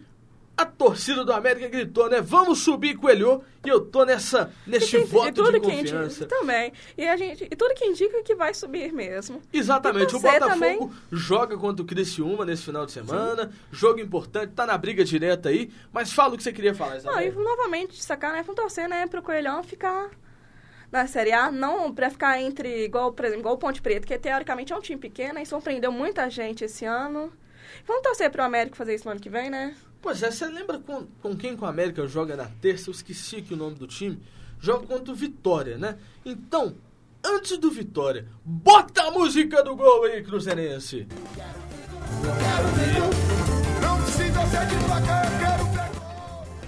a 0.57 0.65
torcida 0.67 1.25
do 1.25 1.33
América 1.33 1.69
gritou, 1.69 2.09
né? 2.11 2.21
Vamos 2.21 2.61
subir, 2.61 2.95
Coelho. 2.97 3.43
E 3.65 3.69
eu 3.69 3.81
tô 3.81 4.05
nessa, 4.05 4.53
neste 4.67 4.97
E 4.97 5.05
voto 5.05 5.29
e 5.29 5.33
tudo 5.33 5.53
de 5.53 5.61
que 5.61 5.67
confiança. 5.71 6.25
indica 6.25 6.27
também. 6.27 6.73
E, 6.99 7.07
a 7.07 7.17
gente, 7.17 7.45
e 7.45 7.57
tudo 7.57 7.75
que 7.75 7.85
indica 7.85 8.23
que 8.23 8.35
vai 8.35 8.53
subir 8.53 8.93
mesmo. 8.93 9.41
Exatamente, 9.53 10.15
o 10.17 10.21
Botafogo 10.21 10.49
também. 10.51 10.91
joga 11.13 11.57
contra 11.57 11.83
o 11.83 11.87
Criciúma 11.87 12.45
nesse 12.45 12.65
final 12.65 12.85
de 12.85 12.93
semana. 12.93 13.51
Jogo 13.71 14.01
importante, 14.01 14.53
tá 14.53 14.67
na 14.67 14.77
briga 14.77 15.05
direta 15.05 15.49
aí. 15.49 15.71
Mas 15.93 16.13
fala 16.13 16.35
o 16.35 16.37
que 16.37 16.43
você 16.43 16.53
queria 16.53 16.75
falar, 16.75 17.01
Não, 17.03 17.21
e 17.21 17.29
Isabel. 17.29 17.45
novamente 17.45 17.93
destacar, 17.97 18.33
né? 18.33 18.43
Vamos 18.43 18.57
torcer, 18.61 18.89
né? 18.89 19.07
Pro 19.07 19.23
Coelhão 19.23 19.63
ficar 19.63 20.11
na 20.91 21.07
Série 21.07 21.33
A, 21.33 21.51
não 21.51 21.95
pra 21.95 22.11
ficar 22.11 22.41
entre, 22.41 22.85
igual, 22.85 23.13
por 23.13 23.25
exemplo, 23.25 23.41
igual 23.43 23.55
o 23.55 23.59
Ponte 23.59 23.81
Preta, 23.81 24.07
que 24.07 24.19
teoricamente 24.19 24.73
é 24.73 24.77
um 24.77 24.81
time 24.81 25.01
pequeno 25.01 25.39
e 25.39 25.47
surpreendeu 25.47 25.91
muita 25.91 26.29
gente 26.29 26.65
esse 26.65 26.85
ano. 26.85 27.33
Vamos 27.87 28.03
torcer 28.03 28.29
pro 28.31 28.43
América 28.43 28.77
fazer 28.77 28.95
isso 28.97 29.05
no 29.07 29.13
ano 29.13 29.21
que 29.21 29.31
vem, 29.31 29.49
né? 29.49 29.75
Pois 30.03 30.21
é, 30.21 30.33
você 30.33 30.47
lembra 30.47 30.81
com, 30.81 31.07
com 31.23 31.37
quem 31.37 31.57
que 31.57 31.63
o 31.63 31.67
América 31.67 32.05
joga 32.09 32.35
na 32.35 32.47
terça? 32.61 32.91
Eu 32.91 32.93
esqueci 32.93 33.37
aqui 33.37 33.55
o 33.55 33.57
nome 33.57 33.77
do 33.77 33.87
time. 33.87 34.21
Joga 34.59 34.85
contra 34.85 35.13
o 35.13 35.17
Vitória, 35.17 35.79
né? 35.79 35.97
Então, 36.27 36.75
antes 37.25 37.57
do 37.57 37.71
Vitória, 37.71 38.27
bota 38.45 39.05
a 39.05 39.11
música 39.13 39.63
do 39.63 39.77
gol 39.77 40.03
aí, 40.05 40.21
Cruzeirense. 40.25 41.07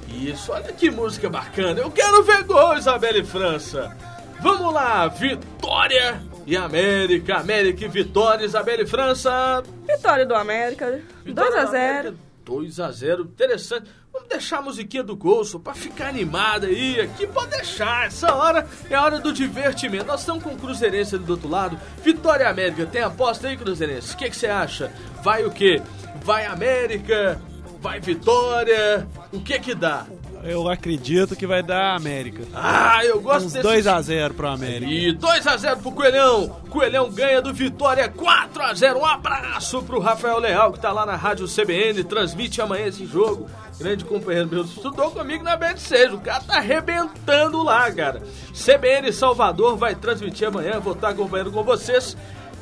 Isso, 0.09 0.53
olha 0.53 0.73
que 0.73 0.89
música 0.89 1.29
bacana. 1.29 1.81
Eu 1.81 1.91
quero 1.91 2.23
ver 2.23 2.45
gol, 2.45 2.77
Isabelle 2.77 3.25
França. 3.25 3.97
Vamos 4.41 4.73
lá, 4.73 5.09
Vitória 5.09 6.23
e 6.47 6.57
América. 6.57 7.39
América 7.39 7.85
e 7.85 7.89
Vitória, 7.89 8.45
Isabelle 8.45 8.87
França. 8.87 9.61
Vitória 9.89 10.25
do 10.25 10.37
América, 10.37 11.03
2 11.27 11.55
a 11.57 11.65
0 11.67 12.34
2 12.45 12.81
a 12.81 12.91
0 12.91 13.23
interessante. 13.23 13.91
Vamos 14.13 14.29
deixar 14.29 14.59
a 14.59 14.63
musiquinha 14.63 15.03
do 15.03 15.17
gol, 15.17 15.45
só 15.45 15.59
pra 15.59 15.75
ficar 15.75 16.09
animada 16.09 16.67
aí. 16.67 17.01
Aqui 17.01 17.27
pode 17.27 17.51
deixar. 17.51 18.07
Essa 18.07 18.35
hora 18.35 18.67
é 18.89 18.95
a 18.95 19.03
hora 19.03 19.19
do 19.19 19.33
divertimento. 19.33 20.07
Nós 20.07 20.21
estamos 20.21 20.45
com 20.45 20.51
o 20.51 20.57
Cruzeirense 20.57 21.17
ali 21.17 21.25
do 21.25 21.33
outro 21.33 21.49
lado. 21.49 21.79
Vitória 22.03 22.49
América. 22.49 22.87
Tem 22.87 23.03
aposta 23.03 23.49
aí, 23.49 23.57
Cruzeirense? 23.57 24.15
O 24.15 24.17
que 24.17 24.31
que 24.31 24.37
você 24.37 24.47
acha? 24.47 24.93
Vai 25.23 25.45
o 25.45 25.51
quê? 25.51 25.83
Vai 26.23 26.47
América? 26.47 27.41
Vai 27.81 27.99
Vitória? 27.99 29.09
O 29.33 29.41
que 29.41 29.59
que 29.59 29.75
dá? 29.75 30.07
Eu 30.45 30.69
acredito 30.69 31.35
que 31.35 31.47
vai 31.47 31.63
dar 31.63 31.97
América. 31.97 32.45
Ah, 32.55 33.03
eu 33.03 33.19
gosto 33.19 33.47
Uns 33.47 33.53
desse 33.55 33.67
2x0 33.67 34.35
pro 34.35 34.49
América. 34.49 34.93
E 34.93 35.17
2x0 35.17 35.79
pro 35.79 35.91
Coelhão. 35.91 36.61
Coelhão 36.69 37.11
ganha 37.11 37.41
do 37.41 37.53
Vitória 37.53 38.09
4x0. 38.11 38.97
Um 38.97 39.07
abraço 39.07 39.83
pro 39.83 39.99
Rafael 39.99 40.39
Leal, 40.39 40.73
que 40.73 40.81
tá 40.81 40.93
lá 40.93 41.07
na 41.07 41.17
Rádio 41.17 41.49
CBN, 41.49 42.05
transmite 42.05 42.61
amanhã 42.61 42.87
esse 42.87 43.07
jogo. 43.07 43.49
Grande 43.79 44.05
companheiro 44.05 44.49
meu, 44.51 44.65
estudou 44.65 45.11
comigo 45.11 45.43
na 45.43 45.57
BD6. 45.57 46.13
O 46.13 46.21
cara 46.21 46.41
tá 46.45 46.59
arrebentando 46.59 47.63
lá, 47.63 47.91
cara. 47.91 48.23
CBN 48.53 49.11
Salvador 49.13 49.77
vai 49.77 49.95
transmitir 49.95 50.47
amanhã, 50.47 50.79
vou 50.79 50.93
estar 50.93 51.09
acompanhando 51.09 51.51
com 51.51 51.65
vocês. 51.65 52.17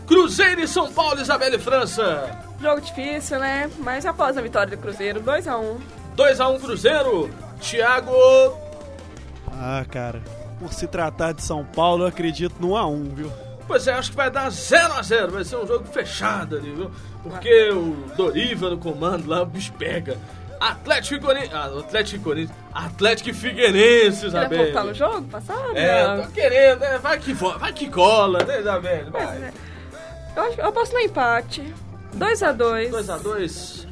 Cruzeiro 0.07 0.61
e 0.61 0.69
São 0.69 0.93
Paulo, 0.93 1.21
Isabelle 1.21 1.59
França. 1.59 2.39
Jogo 2.61 2.81
difícil, 2.81 3.41
né? 3.41 3.69
Mas 3.79 4.07
após 4.07 4.37
a 4.39 4.41
vitória 4.41 4.77
do 4.77 4.81
Cruzeiro, 4.81 5.21
2 5.21 5.49
a 5.49 5.59
1 5.59 5.79
2x1 6.17 6.61
Cruzeiro. 6.61 7.31
Thiago. 7.63 8.13
Ah, 9.51 9.85
cara. 9.89 10.21
Por 10.59 10.73
se 10.73 10.87
tratar 10.87 11.33
de 11.33 11.43
São 11.43 11.65
Paulo, 11.65 12.05
eu 12.05 12.09
acredito 12.09 12.55
no 12.61 12.69
1x1, 12.71 13.15
viu? 13.15 13.33
Pois 13.67 13.87
é, 13.87 13.93
acho 13.93 14.11
que 14.11 14.17
vai 14.17 14.31
dar 14.31 14.49
0x0. 14.51 15.29
Vai 15.31 15.45
ser 15.45 15.57
um 15.57 15.67
jogo 15.67 15.85
fechado 15.87 16.57
ali, 16.57 16.73
viu? 16.73 16.91
Porque 17.23 17.71
o 17.71 17.95
Doriva 18.17 18.71
no 18.71 18.79
comando 18.79 19.29
lá, 19.29 19.43
o 19.43 19.47
bicho 19.47 19.73
pega. 19.75 20.17
Atlético 20.61 21.15
e 21.17 21.21
Corinthians. 21.21 21.55
Ah, 21.55 21.65
Atlético 21.79 22.17
e 22.17 22.21
Corinthians. 22.21 22.59
Atlético 22.73 23.31
e 23.31 23.33
Figueirense, 23.35 24.21
Quer 24.21 24.27
Isabelle. 24.29 24.65
voltar 24.65 24.85
no 24.85 24.95
jogo 24.95 25.23
passado? 25.29 25.77
É, 25.77 26.07
Não. 26.17 26.25
tô 26.25 26.31
querendo, 26.31 26.81
né? 26.81 26.99
Vai 26.99 27.19
que, 27.19 27.33
vai 27.33 27.73
que 27.73 27.89
cola, 27.91 28.45
né, 28.45 28.61
Isabelle? 28.61 29.09
Pois 29.11 29.25
Vai. 29.25 29.37
é. 29.43 29.53
Eu, 30.37 30.43
acho, 30.45 30.61
eu 30.61 30.73
posso 30.73 30.93
no 30.93 31.01
empate. 31.01 31.75
2 32.15 32.43
a 32.43 32.53
2 32.53 32.91
2x2. 32.93 33.87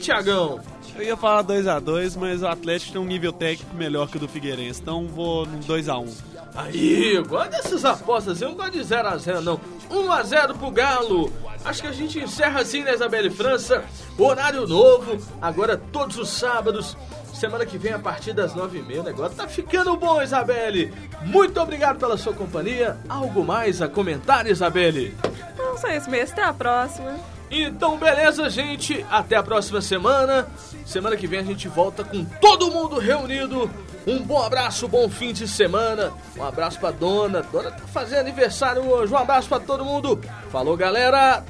Tiagão. 0.00 0.60
Eu 0.96 1.02
ia 1.02 1.16
falar 1.16 1.42
2x2, 1.44 2.16
mas 2.16 2.42
o 2.42 2.46
Atlético 2.46 2.92
tem 2.92 3.00
um 3.00 3.04
nível 3.04 3.32
técnico 3.32 3.74
melhor 3.74 4.08
que 4.08 4.16
o 4.16 4.20
do 4.20 4.28
Figueirense, 4.28 4.80
então 4.80 5.08
vou 5.08 5.44
no 5.44 5.58
2x1. 5.58 6.08
Aí, 6.54 7.16
eu 7.16 7.24
gosto 7.24 7.50
dessas 7.50 7.84
apostas. 7.84 8.40
Eu 8.40 8.50
não 8.50 8.56
gosto 8.56 8.72
de 8.72 8.78
0x0, 8.78 9.40
não. 9.40 9.60
1x0 9.90 10.56
pro 10.56 10.70
Galo. 10.70 11.32
Acho 11.64 11.82
que 11.82 11.88
a 11.88 11.92
gente 11.92 12.20
encerra 12.20 12.60
assim, 12.60 12.82
né, 12.82 12.94
Isabelle 12.94 13.28
França? 13.28 13.84
Horário 14.16 14.66
novo, 14.68 15.18
agora 15.42 15.76
todos 15.76 16.16
os 16.16 16.28
sábados. 16.28 16.96
Semana 17.32 17.66
que 17.66 17.76
vem, 17.76 17.92
a 17.92 17.98
partir 17.98 18.32
das 18.32 18.54
9h30. 18.54 19.00
O 19.00 19.02
negócio 19.02 19.36
tá 19.36 19.48
ficando 19.48 19.96
bom, 19.96 20.22
Isabelle. 20.22 20.94
Muito 21.22 21.60
obrigado 21.60 21.98
pela 21.98 22.16
sua 22.16 22.32
companhia. 22.32 22.96
Algo 23.08 23.44
mais 23.44 23.82
a 23.82 23.88
comentar, 23.88 24.46
Isabelle? 24.46 25.12
Não, 25.58 25.76
só 25.76 25.88
isso 25.88 26.08
mesmo. 26.08 26.32
Até 26.34 26.44
a 26.44 26.52
próxima. 26.52 27.33
Então, 27.50 27.96
beleza, 27.96 28.48
gente. 28.50 29.04
Até 29.10 29.36
a 29.36 29.42
próxima 29.42 29.80
semana. 29.80 30.46
Semana 30.84 31.16
que 31.16 31.26
vem 31.26 31.40
a 31.40 31.44
gente 31.44 31.68
volta 31.68 32.04
com 32.04 32.24
todo 32.24 32.70
mundo 32.70 32.98
reunido. 32.98 33.70
Um 34.06 34.22
bom 34.22 34.42
abraço, 34.42 34.86
bom 34.86 35.08
fim 35.08 35.32
de 35.32 35.48
semana. 35.48 36.12
Um 36.36 36.44
abraço 36.44 36.78
pra 36.78 36.90
dona. 36.90 37.42
Dona 37.42 37.70
tá 37.70 37.86
fazendo 37.86 38.20
aniversário 38.20 38.86
hoje. 38.86 39.12
Um 39.12 39.18
abraço 39.18 39.48
pra 39.48 39.60
todo 39.60 39.84
mundo. 39.84 40.20
Falou, 40.50 40.76
galera. 40.76 41.44